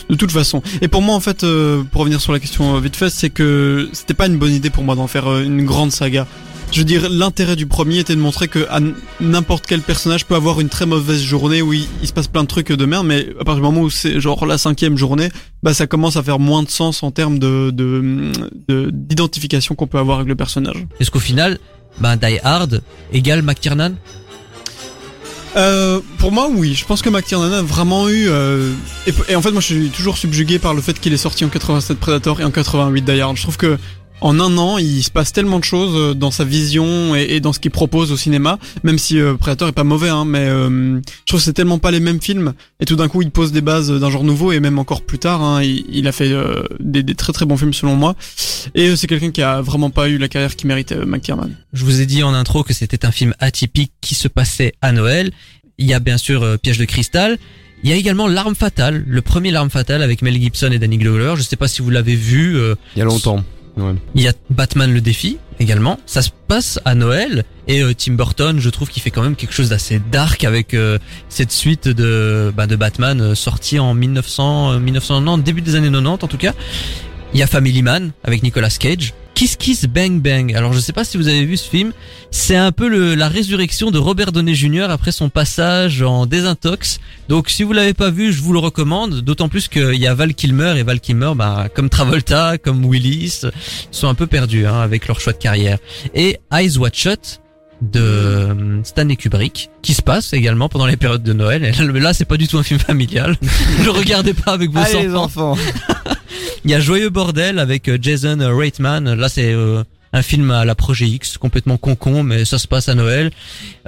de 0.10 0.16
toute 0.16 0.32
façon. 0.32 0.62
Et 0.82 0.90
pour 0.90 1.02
moi, 1.02 1.16
en 1.16 1.22
fait, 1.22 1.46
pour 1.92 2.02
revenir 2.02 2.20
sur 2.20 2.34
la 2.34 2.40
question 2.40 2.78
vite 2.80 2.98
fait, 2.98 3.10
c'est 3.10 3.30
que 3.30 3.90
c'était 3.94 4.14
pas 4.14 4.28
une 4.28 4.38
bonne 4.38 4.54
idée 4.54 4.70
pour 4.70 4.84
moi 4.84 4.96
d'en 4.96 5.08
faire 5.08 5.40
une 5.40 5.64
grande 5.64 5.92
saga. 5.92 6.28
Je 6.74 6.80
veux 6.80 6.86
dire, 6.86 7.08
l'intérêt 7.08 7.56
du 7.56 7.68
premier 7.68 8.00
était 8.00 8.16
de 8.16 8.20
montrer 8.20 8.48
que 8.48 8.66
n'importe 9.22 9.66
quel 9.68 9.82
personnage 9.82 10.26
peut 10.26 10.34
avoir 10.34 10.60
une 10.60 10.70
très 10.70 10.88
mauvaise 10.88 11.22
journée 11.22 11.62
où 11.62 11.72
il, 11.72 11.88
il 12.02 12.08
se 12.08 12.14
passe 12.14 12.28
plein 12.28 12.42
de 12.42 12.48
trucs 12.48 12.72
de 12.72 12.86
merde, 12.86 13.06
mais 13.06 13.28
à 13.40 13.44
partir 13.44 13.56
du 13.58 13.62
moment 13.62 13.82
où 13.82 13.92
c'est 13.92 14.20
genre 14.20 14.44
la 14.48 14.58
cinquième 14.58 14.98
journée, 14.98 15.30
bah 15.62 15.76
ça 15.76 15.86
commence 15.86 16.18
à 16.18 16.24
faire 16.24 16.40
moins 16.40 16.64
de 16.64 16.70
sens 16.72 17.04
en 17.04 17.12
termes 17.12 17.38
de 17.38 17.70
de- 17.70 18.32
de- 18.68 18.90
d'identification 18.92 19.76
qu'on 19.76 19.86
peut 19.86 20.00
avoir 20.00 20.18
avec 20.18 20.28
le 20.30 20.36
personnage. 20.36 20.88
Est-ce 21.00 21.12
qu'au 21.12 21.20
final, 21.20 21.60
ben 22.00 22.16
Die 22.18 22.40
Hard 22.44 22.82
égale 23.12 23.44
McTiernan? 23.44 23.94
Euh, 25.56 26.00
pour 26.18 26.32
moi, 26.32 26.50
oui. 26.52 26.74
Je 26.74 26.84
pense 26.86 27.04
que 27.04 27.10
McTiernan 27.12 27.52
a 27.54 27.62
vraiment 27.62 28.10
eu. 28.10 28.26
euh, 28.30 28.74
et, 29.06 29.14
et 29.30 29.36
en 29.36 29.42
fait, 29.44 29.52
moi, 29.52 29.62
je 29.62 29.68
suis 29.68 29.90
toujours 29.90 30.18
subjugué 30.18 30.58
par 30.58 30.74
le 30.74 30.82
fait 30.82 31.00
qu'il 31.00 31.14
est 31.14 31.18
sorti 31.18 31.46
en 31.46 31.50
87 31.50 32.00
Predator 32.00 32.42
et 32.42 32.44
en 32.44 32.50
88 32.50 33.04
Die 33.04 33.22
Hard. 33.22 33.38
Je 33.38 33.44
trouve 33.44 33.58
que 33.58 33.78
en 34.22 34.40
un 34.40 34.58
an, 34.58 34.78
il 34.78 35.04
se 35.04 35.12
passe 35.12 35.34
tellement 35.34 35.60
de 35.60 35.64
choses 35.66 35.94
euh, 35.96 36.14
dans 36.14 36.32
sa 36.32 36.46
vision 36.46 37.14
et, 37.16 37.24
et 37.36 37.40
dans 37.42 37.52
ce 37.52 37.60
qu'il 37.60 37.72
propose 37.72 38.12
au 38.12 38.18
cinéma. 38.18 38.58
Même 38.84 38.98
si 38.98 39.20
euh, 39.20 39.34
Predator 39.36 39.68
est 39.68 39.74
pas 39.74 39.84
mauvais, 39.84 40.10
hein, 40.10 40.24
mais 40.26 40.48
euh, 40.48 40.98
je 41.00 41.26
trouve 41.26 41.40
que 41.40 41.44
c'est 41.46 41.54
tellement 41.54 41.78
pas 41.80 41.92
les 41.92 42.00
mêmes 42.00 42.22
films. 42.22 42.54
Et 42.80 42.86
tout 42.86 42.96
d'un 42.96 43.08
coup, 43.10 43.22
il 43.22 43.32
pose 43.32 43.52
des 43.52 43.62
bases 43.62 43.92
d'un 43.92 44.10
genre 44.10 44.24
nouveau 44.24 44.52
et 44.52 44.60
même 44.60 44.80
encore 44.80 45.02
plus 45.02 45.20
tard, 45.20 45.42
hein, 45.44 45.62
il, 45.62 45.84
il 45.90 46.08
a 46.08 46.12
fait 46.12 46.32
euh, 46.32 46.64
des, 46.80 47.04
des 47.04 47.16
très 47.16 47.34
très 47.34 47.46
bons 47.46 47.58
films 47.58 47.74
selon 47.74 47.96
moi. 47.96 48.16
Et 48.76 48.90
euh, 48.90 48.96
c'est 48.96 49.08
quelqu'un 49.08 49.32
qui 49.32 49.42
a 49.42 49.62
vraiment 49.62 49.90
pas 49.90 50.08
eu 50.08 50.18
la 50.18 50.30
carrière 50.30 50.56
qu'il 50.56 50.68
méritait, 50.68 50.96
euh, 50.96 51.06
McTiernan. 51.06 51.50
Je 51.74 51.84
vous 51.84 52.00
ai 52.02 52.06
dit 52.06 52.24
en 52.24 52.34
intro 52.34 52.64
que 52.64 52.74
c'était 52.74 53.06
un 53.06 53.12
film 53.12 53.34
atypique 53.40 53.92
qui 54.02 54.16
se 54.16 54.28
passait 54.30 54.74
à 54.82 54.92
Noël. 54.94 55.32
Il 55.78 55.86
y 55.86 55.94
a 55.94 56.00
bien 56.00 56.18
sûr 56.18 56.44
euh, 56.44 56.58
Piège 56.58 56.78
de 56.78 56.86
cristal. 56.86 57.38
Il 57.84 57.90
y 57.90 57.94
a 57.94 57.98
également 57.98 58.28
L'arme 58.28 58.56
fatale, 58.56 59.04
le 59.06 59.22
premier 59.22 59.52
L'arme 59.52 59.70
fatale 59.70 60.02
avec 60.04 60.22
Mel 60.22 60.40
Gibson 60.40 60.72
et 60.72 60.80
Danny 60.80 60.98
Glover. 60.98 61.34
Je 61.36 61.42
sais 61.42 61.58
pas 61.58 61.68
si 61.68 61.82
vous 61.82 61.90
l'avez 61.90 62.16
vu. 62.16 62.56
euh, 62.58 62.76
Il 62.96 63.00
y 63.00 63.02
a 63.02 63.06
longtemps. 63.06 63.44
Il 64.16 64.22
y 64.22 64.28
a 64.28 64.34
Batman 64.50 64.92
le 64.94 65.02
défi 65.02 65.38
également. 65.60 66.00
Ça 66.06 66.22
se 66.22 66.30
passe 66.48 66.80
à 66.86 66.96
Noël 66.96 67.44
et 67.68 67.82
euh, 67.82 67.94
Tim 67.94 68.14
Burton, 68.14 68.60
je 68.60 68.70
trouve 68.70 68.90
qu'il 68.90 69.02
fait 69.02 69.12
quand 69.12 69.24
même 69.24 69.36
quelque 69.36 69.54
chose 69.54 69.70
d'assez 69.70 70.02
dark 70.12 70.44
avec 70.44 70.74
euh, 70.74 71.00
cette 71.30 71.52
suite 71.52 71.88
de 71.88 72.54
bah, 72.56 72.68
de 72.68 72.76
Batman 72.76 73.20
euh, 73.22 73.36
sortie 73.36 73.80
en 73.80 73.94
1900 73.94 74.74
euh, 74.74 74.80
1990 74.80 75.44
début 75.44 75.62
des 75.62 75.76
années 75.76 75.90
90 75.90 76.24
en 76.24 76.28
tout 76.28 76.38
cas. 76.38 76.54
Il 77.34 77.40
y 77.40 77.44
a 77.44 77.48
Family 77.48 77.82
Man 77.82 78.12
avec 78.24 78.44
Nicolas 78.44 78.70
Cage. 78.70 79.14
Kiss 79.34 79.56
Kiss 79.56 79.86
Bang 79.86 80.22
Bang. 80.22 80.54
Alors 80.56 80.74
je 80.74 80.80
sais 80.80 80.94
pas 80.94 81.04
si 81.04 81.18
vous 81.18 81.28
avez 81.28 81.46
vu 81.46 81.58
ce 81.58 81.70
film, 81.70 81.92
c'est 82.32 82.56
un 82.56 82.72
peu 82.72 82.88
le, 82.88 83.16
la 83.16 83.28
résurrection 83.28 83.92
de 83.92 83.98
Robert 83.98 84.32
Downey 84.32 84.54
Jr. 84.54 84.88
après 84.90 85.12
son 85.12 85.30
passage 85.30 86.02
en 86.02 86.26
désintox. 86.26 87.00
Donc 87.30 87.50
si 87.50 87.64
vous 87.64 87.74
l'avez 87.74 87.94
pas 87.94 88.10
vu, 88.10 88.32
je 88.32 88.42
vous 88.42 88.54
le 88.54 88.60
recommande, 88.60 89.22
d'autant 89.22 89.50
plus 89.50 89.68
qu'il 89.68 89.96
y 89.96 90.08
a 90.08 90.14
Val 90.14 90.34
Kilmer 90.34 90.76
et 90.78 90.84
Val 90.84 91.00
Kilmer, 91.00 91.34
bah, 91.36 91.68
comme 91.74 91.90
Travolta, 91.90 92.58
comme 92.58 92.86
Willis, 92.86 93.42
sont 93.92 94.08
un 94.08 94.16
peu 94.16 94.28
perdus 94.28 94.66
hein, 94.66 94.80
avec 94.80 95.08
leur 95.08 95.20
choix 95.20 95.34
de 95.34 95.38
carrière. 95.38 95.80
Et 96.14 96.40
Eyes 96.52 96.78
Wide 96.78 96.96
Shut 96.96 97.40
de 97.82 98.00
euh, 98.00 98.84
Stanley 98.84 99.16
Kubrick, 99.16 99.70
qui 99.82 99.94
se 99.94 100.02
passe 100.02 100.34
également 100.34 100.70
pendant 100.70 100.86
les 100.86 100.96
périodes 100.96 101.24
de 101.24 101.34
Noël. 101.34 101.66
Et 101.66 102.00
là, 102.00 102.14
c'est 102.14 102.26
pas 102.26 102.38
du 102.38 102.48
tout 102.48 102.58
un 102.58 102.64
film 102.64 102.80
familial. 102.80 103.36
ne 103.80 103.84
le 103.84 103.92
regardez 103.92 104.34
pas 104.34 104.54
avec 104.54 104.72
vos 104.72 104.80
Allez, 104.80 105.08
les 105.08 105.16
enfants. 105.16 105.58
Il 106.66 106.72
y 106.72 106.74
a 106.74 106.80
Joyeux 106.80 107.10
Bordel 107.10 107.60
avec 107.60 107.90
euh, 107.90 107.98
Jason 108.02 108.38
Reitman. 108.40 109.14
Là, 109.14 109.28
c'est 109.30 109.52
euh, 109.54 109.84
un 110.14 110.22
film 110.22 110.52
à 110.52 110.64
la 110.66 110.76
Projet 110.76 111.08
X, 111.08 111.38
complètement 111.38 111.78
con-con, 111.78 112.24
mais 112.24 112.46
ça 112.46 112.58
se 112.60 112.68
passe 112.68 112.88
à 112.90 112.96
Noël. 112.96 113.32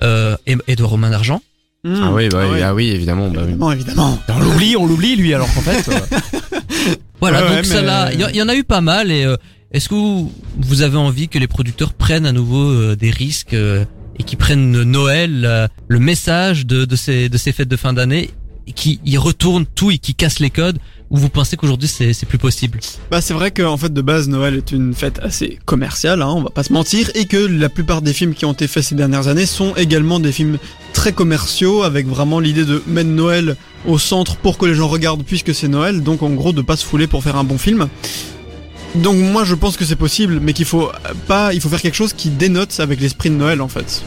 Euh, 0.04 0.36
et, 0.46 0.58
et 0.68 0.76
de 0.76 0.84
Romain 0.84 1.10
d'Argent. 1.10 1.42
Ah 1.88 2.12
oui, 2.12 2.30
bah, 2.30 2.40
Ah 2.44 2.50
oui, 2.52 2.62
ah 2.62 2.74
oui, 2.76 2.88
évidemment. 2.90 3.30
Bah, 3.30 3.42
oui. 3.44 3.50
Évidemment, 3.52 3.72
évidemment. 3.72 4.20
On 4.30 4.40
l'oublie, 4.40 4.76
on 4.76 4.86
l'oublie 4.88 5.16
lui 5.16 5.34
alors 5.34 5.52
qu'en 5.54 5.62
fait. 5.62 5.88
euh, 5.90 6.00
Voilà, 7.22 7.42
Ouais, 7.44 7.48
donc 7.48 7.58
ouais, 7.58 7.64
ça 7.64 7.82
mais- 7.82 7.88
là, 7.88 8.12
il 8.14 8.36
y, 8.36 8.42
en 8.42 8.50
a 8.50 8.56
eu 8.56 8.64
pas 8.64 8.82
mal. 8.82 9.10
Et 9.12 9.24
euh, 9.24 9.38
est-ce 9.72 9.88
que 9.88 9.96
vous, 9.96 10.34
vous 10.58 10.82
avez 10.82 10.98
envie 10.98 11.30
que 11.30 11.40
les 11.40 11.48
producteurs 11.48 11.94
prennent 11.94 12.26
à 12.26 12.32
nouveau 12.34 12.70
euh, 12.72 12.96
des 12.96 13.10
risques 13.12 13.54
euh, 13.54 13.86
et 14.20 14.24
qui 14.24 14.36
prennent 14.36 14.82
Noël, 14.84 15.70
le 15.88 16.00
message 16.00 16.66
de, 16.66 16.86
de 16.86 16.96
ces 16.96 17.28
de 17.30 17.38
ces 17.38 17.52
fêtes 17.52 17.68
de 17.68 17.76
fin 17.76 17.92
d'année, 17.94 18.30
et 18.66 18.72
qui 18.72 19.00
y 19.06 19.18
retournent 19.18 19.66
tout 19.66 19.92
et 19.92 19.98
qui 19.98 20.16
cassent 20.16 20.40
les 20.40 20.50
codes 20.50 20.80
Ou 21.16 21.18
vous 21.18 21.30
pensez 21.30 21.56
qu'aujourd'hui 21.56 21.88
c'est 21.88 22.26
plus 22.26 22.38
possible 22.38 22.82
Bah 23.10 23.22
c'est 23.22 23.34
vrai 23.34 23.52
qu'en 23.52 23.78
fait 23.78 23.94
de 23.94 24.02
base 24.02 24.28
Noël 24.28 24.56
est 24.56 24.74
une 24.74 24.94
fête 24.94 25.20
assez 25.24 25.60
commerciale, 25.64 26.22
hein, 26.22 26.34
on 26.36 26.42
va 26.42 26.50
pas 26.50 26.64
se 26.64 26.74
mentir, 26.74 27.10
et 27.16 27.24
que 27.24 27.38
la 27.38 27.70
plupart 27.70 28.02
des 28.02 28.12
films 28.12 28.34
qui 28.34 28.44
ont 28.44 28.52
été 28.52 28.68
faits 28.68 28.84
ces 28.84 28.96
dernières 28.96 29.30
années 29.30 29.46
sont 29.46 29.74
également 29.78 30.20
des 30.20 30.34
films 30.34 30.58
très 30.92 31.14
commerciaux 31.14 31.84
avec 31.84 32.06
vraiment 32.06 32.42
l'idée 32.42 32.66
de 32.66 32.84
mettre 32.86 33.12
Noël 33.12 33.56
au 33.88 33.98
centre 33.98 34.36
pour 34.36 34.58
que 34.58 34.66
les 34.66 34.76
gens 34.76 34.90
regardent 34.90 35.24
puisque 35.24 35.56
c'est 35.56 35.70
Noël, 35.70 36.04
donc 36.04 36.22
en 36.22 36.32
gros 36.32 36.52
de 36.52 36.62
pas 36.62 36.76
se 36.76 36.84
fouler 36.84 37.08
pour 37.08 37.24
faire 37.24 37.38
un 37.38 37.46
bon 37.46 37.58
film. 37.58 37.88
Donc 38.96 39.16
moi 39.16 39.46
je 39.46 39.56
pense 39.56 39.78
que 39.78 39.86
c'est 39.86 39.96
possible, 39.96 40.42
mais 40.42 40.52
qu'il 40.52 40.66
faut 40.66 40.92
pas, 41.28 41.54
il 41.54 41.62
faut 41.62 41.70
faire 41.70 41.82
quelque 41.82 41.96
chose 41.96 42.12
qui 42.12 42.30
dénote 42.30 42.78
avec 42.82 43.00
l'esprit 43.00 43.30
de 43.30 43.36
Noël 43.36 43.62
en 43.62 43.70
fait. 43.70 44.04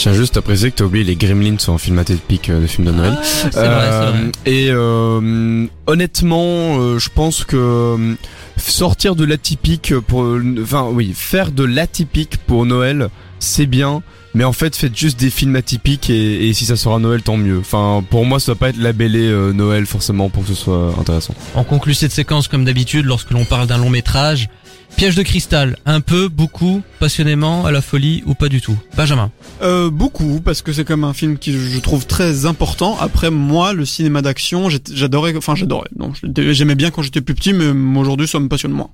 Je 0.00 0.04
tiens 0.04 0.14
juste 0.14 0.38
à 0.38 0.40
préciser 0.40 0.70
que 0.70 0.76
t'as 0.76 0.84
oublié 0.84 1.04
les 1.04 1.14
Gremlins 1.14 1.58
sont 1.58 1.74
un 1.74 1.78
film 1.78 1.98
atypique 1.98 2.48
euh, 2.48 2.62
de 2.62 2.66
film 2.66 2.86
de 2.86 2.90
Noël. 2.90 3.18
C'est 3.22 3.50
vrai, 3.50 3.50
c'est 3.52 3.66
vrai. 3.66 3.66
Euh, 3.66 4.30
Et 4.46 4.70
euh, 4.70 5.66
honnêtement, 5.86 6.78
euh, 6.80 6.98
je 6.98 7.10
pense 7.14 7.44
que 7.44 7.56
euh, 7.58 8.14
sortir 8.56 9.14
de 9.14 9.26
l'atypique 9.26 9.92
pour, 10.06 10.38
enfin 10.62 10.88
oui, 10.90 11.12
faire 11.14 11.52
de 11.52 11.64
l'atypique 11.64 12.38
pour 12.46 12.64
Noël, 12.64 13.10
c'est 13.40 13.66
bien. 13.66 14.02
Mais 14.32 14.44
en 14.44 14.52
fait, 14.52 14.76
faites 14.76 14.96
juste 14.96 15.18
des 15.18 15.30
films 15.30 15.56
atypiques 15.56 16.08
et, 16.08 16.48
et 16.48 16.54
si 16.54 16.64
ça 16.64 16.76
sera 16.76 17.00
Noël, 17.00 17.20
tant 17.22 17.36
mieux. 17.36 17.58
Enfin, 17.58 18.04
pour 18.08 18.24
moi, 18.24 18.38
ça 18.38 18.52
va 18.52 18.56
pas 18.56 18.68
être 18.68 18.78
labellé 18.78 19.26
euh, 19.26 19.52
Noël 19.52 19.86
forcément 19.86 20.28
pour 20.30 20.44
que 20.44 20.50
ce 20.50 20.54
soit 20.54 20.94
intéressant. 21.00 21.34
On 21.56 21.64
conclut 21.64 21.94
cette 21.94 22.12
séquence 22.12 22.46
comme 22.46 22.64
d'habitude 22.64 23.06
lorsque 23.06 23.32
l'on 23.32 23.44
parle 23.44 23.66
d'un 23.66 23.78
long 23.78 23.90
métrage. 23.90 24.48
Piège 24.96 25.14
de 25.14 25.22
cristal, 25.22 25.76
un 25.86 26.00
peu, 26.00 26.28
beaucoup, 26.28 26.82
passionnément, 26.98 27.64
à 27.64 27.70
la 27.70 27.80
folie 27.80 28.22
ou 28.26 28.34
pas 28.34 28.48
du 28.48 28.60
tout? 28.60 28.76
Benjamin 28.96 29.30
Euh, 29.62 29.88
beaucoup, 29.88 30.40
parce 30.40 30.62
que 30.62 30.72
c'est 30.72 30.84
comme 30.84 31.04
un 31.04 31.12
film 31.12 31.38
qui 31.38 31.52
je 31.52 31.78
trouve 31.78 32.06
très 32.06 32.44
important. 32.44 32.98
Après, 33.00 33.30
moi, 33.30 33.72
le 33.72 33.84
cinéma 33.84 34.20
d'action, 34.20 34.68
j'adorais, 34.92 35.36
enfin 35.36 35.54
j'adorais. 35.54 35.88
Non, 35.96 36.12
j'aimais 36.36 36.74
bien 36.74 36.90
quand 36.90 37.02
j'étais 37.02 37.20
plus 37.20 37.34
petit, 37.34 37.52
mais 37.52 37.66
aujourd'hui, 37.98 38.26
ça 38.26 38.40
me 38.40 38.48
passionne 38.48 38.72
moins. 38.72 38.90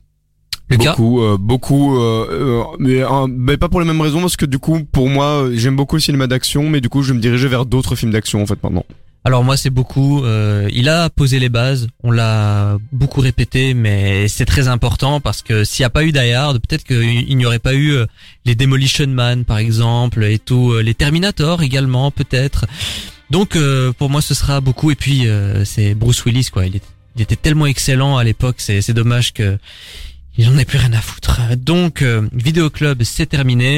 Lucas 0.69 0.91
Beaucoup, 0.91 1.23
euh, 1.23 1.37
beaucoup, 1.39 1.97
euh, 1.97 2.27
euh, 2.31 2.65
mais, 2.79 3.03
euh, 3.03 3.27
mais 3.29 3.57
pas 3.57 3.69
pour 3.69 3.81
les 3.81 3.87
mêmes 3.87 4.01
raisons 4.01 4.21
parce 4.21 4.37
que 4.37 4.47
du 4.47 4.59
coup, 4.59 4.81
pour 4.85 5.09
moi, 5.09 5.45
euh, 5.45 5.53
j'aime 5.55 5.77
beaucoup 5.77 5.97
le 5.97 6.01
cinéma 6.01 6.27
d'action, 6.27 6.69
mais 6.69 6.81
du 6.81 6.89
coup, 6.89 7.03
je 7.03 7.13
vais 7.13 7.17
me 7.17 7.23
diriger 7.23 7.49
vers 7.49 7.67
d'autres 7.67 7.95
films 7.95 8.13
d'action 8.13 8.43
en 8.43 8.47
fait 8.47 8.61
maintenant. 8.63 8.85
Alors 9.27 9.43
moi 9.43 9.57
c'est 9.57 9.71
beaucoup, 9.71 10.25
euh, 10.25 10.69
il 10.73 10.89
a 10.89 11.11
posé 11.11 11.41
les 11.41 11.49
bases, 11.49 11.89
on 12.05 12.13
l'a 12.13 12.79
beaucoup 12.93 13.21
répété, 13.21 13.75
mais 13.75 14.29
c'est 14.29 14.45
très 14.45 14.69
important 14.69 15.19
parce 15.21 15.43
que 15.43 15.65
s'il 15.65 15.83
n'y 15.83 15.87
a 15.87 15.91
pas 15.91 16.05
eu 16.05 16.13
Die 16.13 16.31
Hard, 16.31 16.61
peut-être 16.61 16.85
qu'il 16.85 17.37
n'y 17.37 17.45
aurait 17.45 17.59
pas 17.59 17.75
eu 17.75 17.91
euh, 17.91 18.07
les 18.45 18.55
Demolition 18.55 19.09
Man 19.09 19.45
par 19.45 19.59
exemple 19.59 20.23
et 20.23 20.39
tout, 20.39 20.79
les 20.79 20.95
Terminator 20.95 21.65
également 21.65 22.13
peut-être. 22.13 22.67
Donc 23.29 23.57
euh, 23.57 23.93
pour 23.93 24.11
moi 24.11 24.23
ce 24.23 24.33
sera 24.33 24.61
beaucoup 24.61 24.93
et 24.93 24.95
puis 24.95 25.27
euh, 25.27 25.65
c'est 25.65 25.97
Bruce 25.97 26.25
Willis 26.25 26.51
quoi, 26.53 26.65
il, 26.67 26.77
était 27.19 27.35
tellement 27.35 27.67
excellent 27.67 28.19
à 28.19 28.23
l'époque, 28.23 28.57
c'est 28.59 28.93
dommage 28.93 29.33
que 29.33 29.59
il 30.39 30.49
en 30.49 30.59
ait 30.59 30.65
plus 30.65 30.79
rien 30.79 30.93
à 30.93 31.01
foutre. 31.01 31.41
Donc 31.57 32.03
euh, 32.03 32.29
Vidéo 32.33 32.71
Club 32.71 33.03
c'est 33.03 33.27
terminé. 33.27 33.75